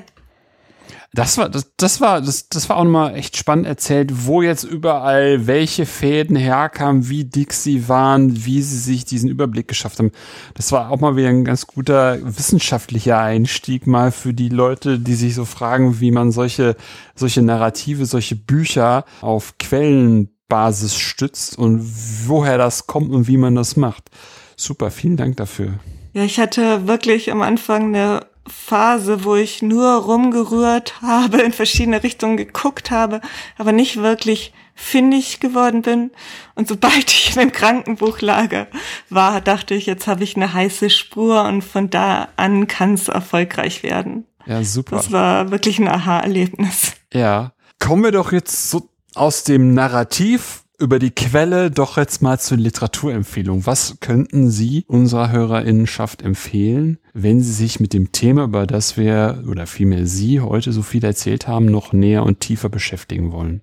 [1.13, 4.63] das war, das, das war, das, das war auch nochmal echt spannend erzählt, wo jetzt
[4.63, 10.11] überall welche Fäden herkamen, wie dick sie waren, wie sie sich diesen Überblick geschafft haben.
[10.53, 15.15] Das war auch mal wieder ein ganz guter wissenschaftlicher Einstieg mal für die Leute, die
[15.15, 16.77] sich so fragen, wie man solche,
[17.13, 21.81] solche Narrative, solche Bücher auf Quellenbasis stützt und
[22.25, 24.09] woher das kommt und wie man das macht.
[24.55, 25.73] Super, vielen Dank dafür.
[26.13, 32.03] Ja, ich hatte wirklich am Anfang eine Phase, wo ich nur rumgerührt habe, in verschiedene
[32.03, 33.21] Richtungen geguckt habe,
[33.57, 36.11] aber nicht wirklich findig geworden bin.
[36.55, 38.67] Und sobald ich im Krankenbuchlager
[39.09, 43.07] war, dachte ich, jetzt habe ich eine heiße Spur und von da an kann es
[43.07, 44.25] erfolgreich werden.
[44.45, 44.97] Ja, super.
[44.97, 46.93] Das war wirklich ein Aha-Erlebnis.
[47.13, 47.53] Ja.
[47.79, 52.57] Kommen wir doch jetzt so aus dem Narrativ über die Quelle doch jetzt mal zur
[52.57, 53.65] Literaturempfehlung.
[53.65, 59.43] Was könnten Sie unserer Hörerinnenschaft empfehlen, wenn Sie sich mit dem Thema, über das wir
[59.49, 63.61] oder vielmehr Sie heute so viel erzählt haben, noch näher und tiefer beschäftigen wollen?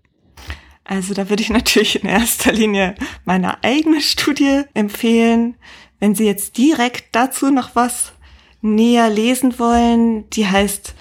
[0.85, 2.95] Also da würde ich natürlich in erster Linie
[3.25, 5.57] meine eigene Studie empfehlen.
[6.01, 8.13] Wenn Sie jetzt direkt dazu noch was
[8.61, 10.95] näher lesen wollen, die heißt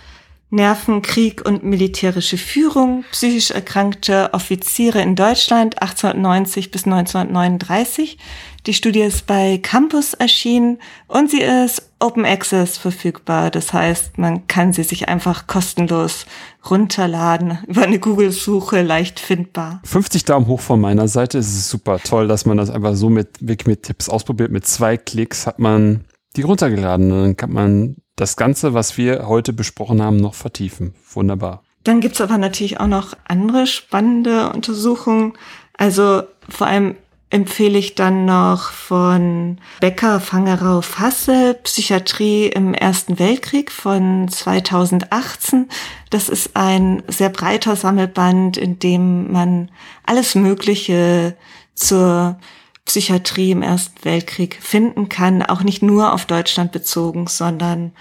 [0.49, 8.18] Nervenkrieg und militärische Führung, psychisch erkrankte Offiziere in Deutschland 1890 bis 1939.
[8.65, 13.49] Die Studie ist bei Campus erschienen und sie ist Open Access verfügbar.
[13.49, 16.26] Das heißt, man kann sie sich einfach kostenlos
[16.69, 19.82] runterladen, über eine Google-Suche leicht findbar.
[19.84, 21.38] 50 Daumen hoch von meiner Seite.
[21.40, 24.52] Es ist super toll, dass man das einfach so mit, wirklich mit Tipps ausprobiert.
[24.52, 26.06] Mit zwei Klicks hat man
[26.36, 27.10] die runtergeladen.
[27.10, 30.94] Dann kann man das Ganze, was wir heute besprochen haben, noch vertiefen.
[31.14, 31.64] Wunderbar.
[31.84, 35.34] Dann gibt's aber natürlich auch noch andere spannende Untersuchungen.
[35.78, 36.95] Also vor allem
[37.29, 45.67] empfehle ich dann noch von Becker Fangerau Fasse Psychiatrie im Ersten Weltkrieg von 2018.
[46.09, 49.69] Das ist ein sehr breiter Sammelband, in dem man
[50.05, 51.35] alles Mögliche
[51.75, 52.39] zur
[52.87, 57.91] Psychiatrie im Ersten Weltkrieg finden kann, auch nicht nur auf Deutschland bezogen, sondern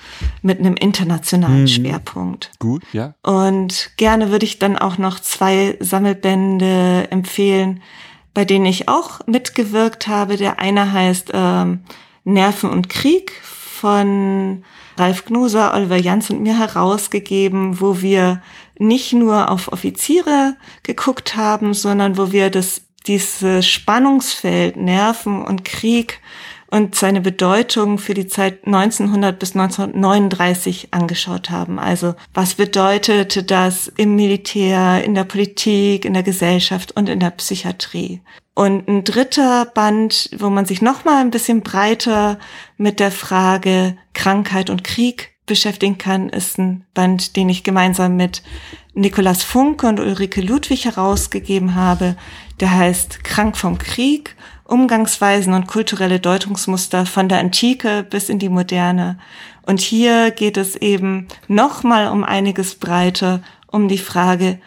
[0.43, 1.69] mit einem internationalen mhm.
[1.69, 2.53] Schwerpunkt.
[2.61, 3.15] Gut, ja.
[3.23, 7.83] Und gerne würde ich dann auch noch zwei Sammelbände empfehlen,
[8.37, 10.37] bei denen ich auch mitgewirkt habe.
[10.37, 11.81] Der eine heißt ähm,
[12.25, 14.63] Nerven und Krieg von
[14.99, 18.43] Ralf Gnuser, Oliver Jans und mir herausgegeben, wo wir
[18.79, 26.21] nicht nur auf Offiziere geguckt haben, sondern wo wir das dieses Spannungsfeld Nerven und Krieg
[26.69, 31.79] und seine Bedeutung für die Zeit 1900 bis 1939 angeschaut haben.
[31.79, 37.31] Also was bedeutete das im Militär, in der Politik, in der Gesellschaft und in der
[37.31, 38.21] Psychiatrie?
[38.55, 42.39] Und ein dritter Band, wo man sich noch mal ein bisschen breiter
[42.79, 48.43] mit der Frage Krankheit und Krieg beschäftigen kann, ist ein Band, den ich gemeinsam mit
[48.95, 52.17] Nikolaus Funke und Ulrike Ludwig herausgegeben habe.
[52.61, 54.35] Der heißt Krank vom Krieg
[54.67, 59.19] Umgangsweisen und kulturelle Deutungsmuster von der Antike bis in die Moderne.
[59.63, 64.59] Und hier geht es eben nochmal um einiges breiter, um die Frage,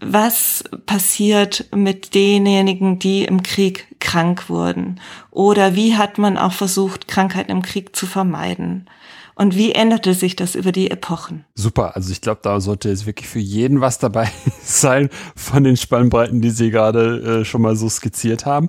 [0.00, 5.00] was passiert mit denjenigen, die im Krieg krank wurden?
[5.30, 8.86] Oder wie hat man auch versucht, Krankheiten im Krieg zu vermeiden?
[9.34, 11.44] Und wie änderte sich das über die Epochen?
[11.54, 14.30] Super, also ich glaube, da sollte jetzt wirklich für jeden was dabei
[14.62, 18.68] sein von den Spannbreiten, die Sie gerade äh, schon mal so skizziert haben.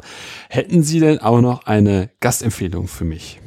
[0.50, 3.40] Hätten Sie denn auch noch eine Gastempfehlung für mich?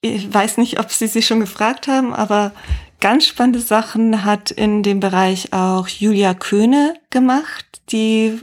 [0.00, 2.52] Ich weiß nicht, ob Sie sich schon gefragt haben, aber
[3.00, 8.38] ganz spannende Sachen hat in dem Bereich auch Julia Köhne gemacht, die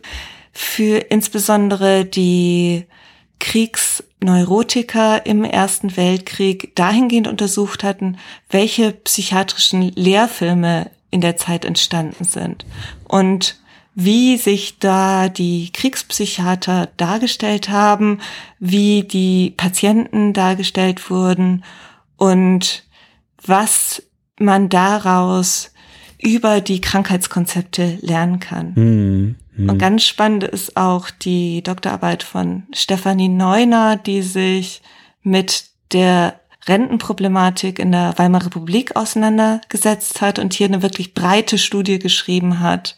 [0.52, 2.86] für insbesondere die
[4.22, 8.18] Kriegsneurotiker im Ersten Weltkrieg dahingehend untersucht hatten,
[8.50, 12.66] welche psychiatrischen Lehrfilme in der Zeit entstanden sind
[13.08, 13.60] und
[13.96, 18.20] wie sich da die Kriegspsychiater dargestellt haben,
[18.60, 21.64] wie die Patienten dargestellt wurden
[22.16, 22.84] und
[23.44, 24.04] was
[24.40, 25.74] man daraus
[26.22, 28.74] über die Krankheitskonzepte lernen kann.
[28.76, 29.36] Mhm.
[29.56, 29.70] Mhm.
[29.70, 34.82] Und ganz spannend ist auch die Doktorarbeit von Stefanie Neuner, die sich
[35.24, 42.00] mit der Rentenproblematik in der Weimarer Republik auseinandergesetzt hat und hier eine wirklich breite Studie
[42.00, 42.96] geschrieben hat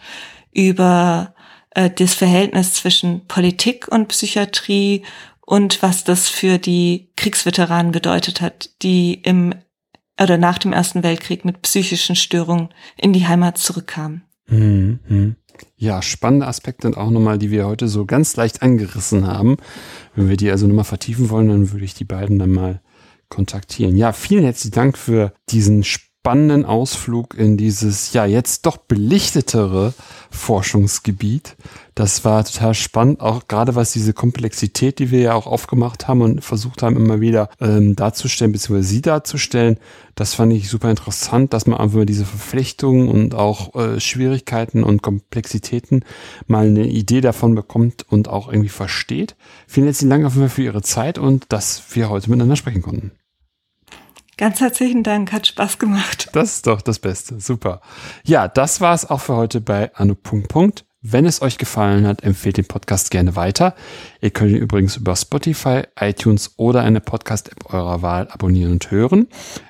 [0.52, 1.34] über
[1.72, 5.04] äh, das Verhältnis zwischen Politik und Psychiatrie
[5.46, 9.56] und was das für die Kriegsveteranen bedeutet hat, die im
[10.22, 14.24] oder nach dem Ersten Weltkrieg mit psychischen Störungen in die Heimat zurückkamen.
[14.48, 15.36] Mhm.
[15.76, 19.58] Ja, spannende Aspekte und auch nochmal, die wir heute so ganz leicht angerissen haben.
[20.16, 22.82] Wenn wir die also nochmal vertiefen wollen, dann würde ich die beiden dann mal
[23.30, 23.98] kontaktieren.
[23.98, 26.13] Ja, vielen herzlichen Dank für diesen spannenden
[26.66, 29.94] Ausflug in dieses ja jetzt doch belichtetere
[30.32, 31.56] Forschungsgebiet.
[31.96, 36.22] Das war total spannend, auch gerade was diese Komplexität, die wir ja auch aufgemacht haben
[36.22, 39.78] und versucht haben immer wieder ähm, darzustellen, beziehungsweise sie darzustellen.
[40.16, 45.04] Das fand ich super interessant, dass man einfach diese Verflechtungen und auch äh, Schwierigkeiten und
[45.04, 46.04] Komplexitäten
[46.48, 49.36] mal eine Idee davon bekommt und auch irgendwie versteht.
[49.68, 52.82] Vielen herzlichen Dank auf jeden Fall für Ihre Zeit und dass wir heute miteinander sprechen
[52.82, 53.12] konnten.
[54.38, 56.30] Ganz herzlichen Dank, hat Spaß gemacht.
[56.34, 57.82] Das ist doch das Beste, super.
[58.24, 60.16] Ja, das war es auch für heute bei Anu.
[61.06, 63.76] Wenn es euch gefallen hat, empfehlt den Podcast gerne weiter.
[64.22, 69.28] Ihr könnt ihn übrigens über Spotify, iTunes oder eine Podcast-App eurer Wahl abonnieren und hören.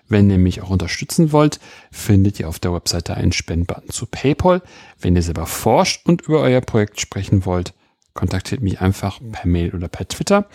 [0.07, 1.59] Wenn ihr mich auch unterstützen wollt,
[1.91, 4.61] findet ihr auf der Webseite einen Spendenbutton zu PayPal.
[4.99, 7.73] Wenn ihr selber forscht und über euer Projekt sprechen wollt,
[8.13, 10.47] kontaktiert mich einfach per Mail oder per Twitter.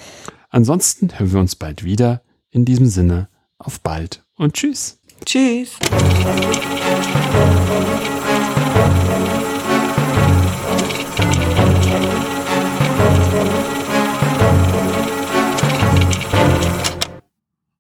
[0.49, 2.23] Ansonsten hören wir uns bald wieder.
[2.51, 3.29] In diesem Sinne,
[3.59, 5.01] auf bald und tschüss.
[5.25, 5.79] Tschüss.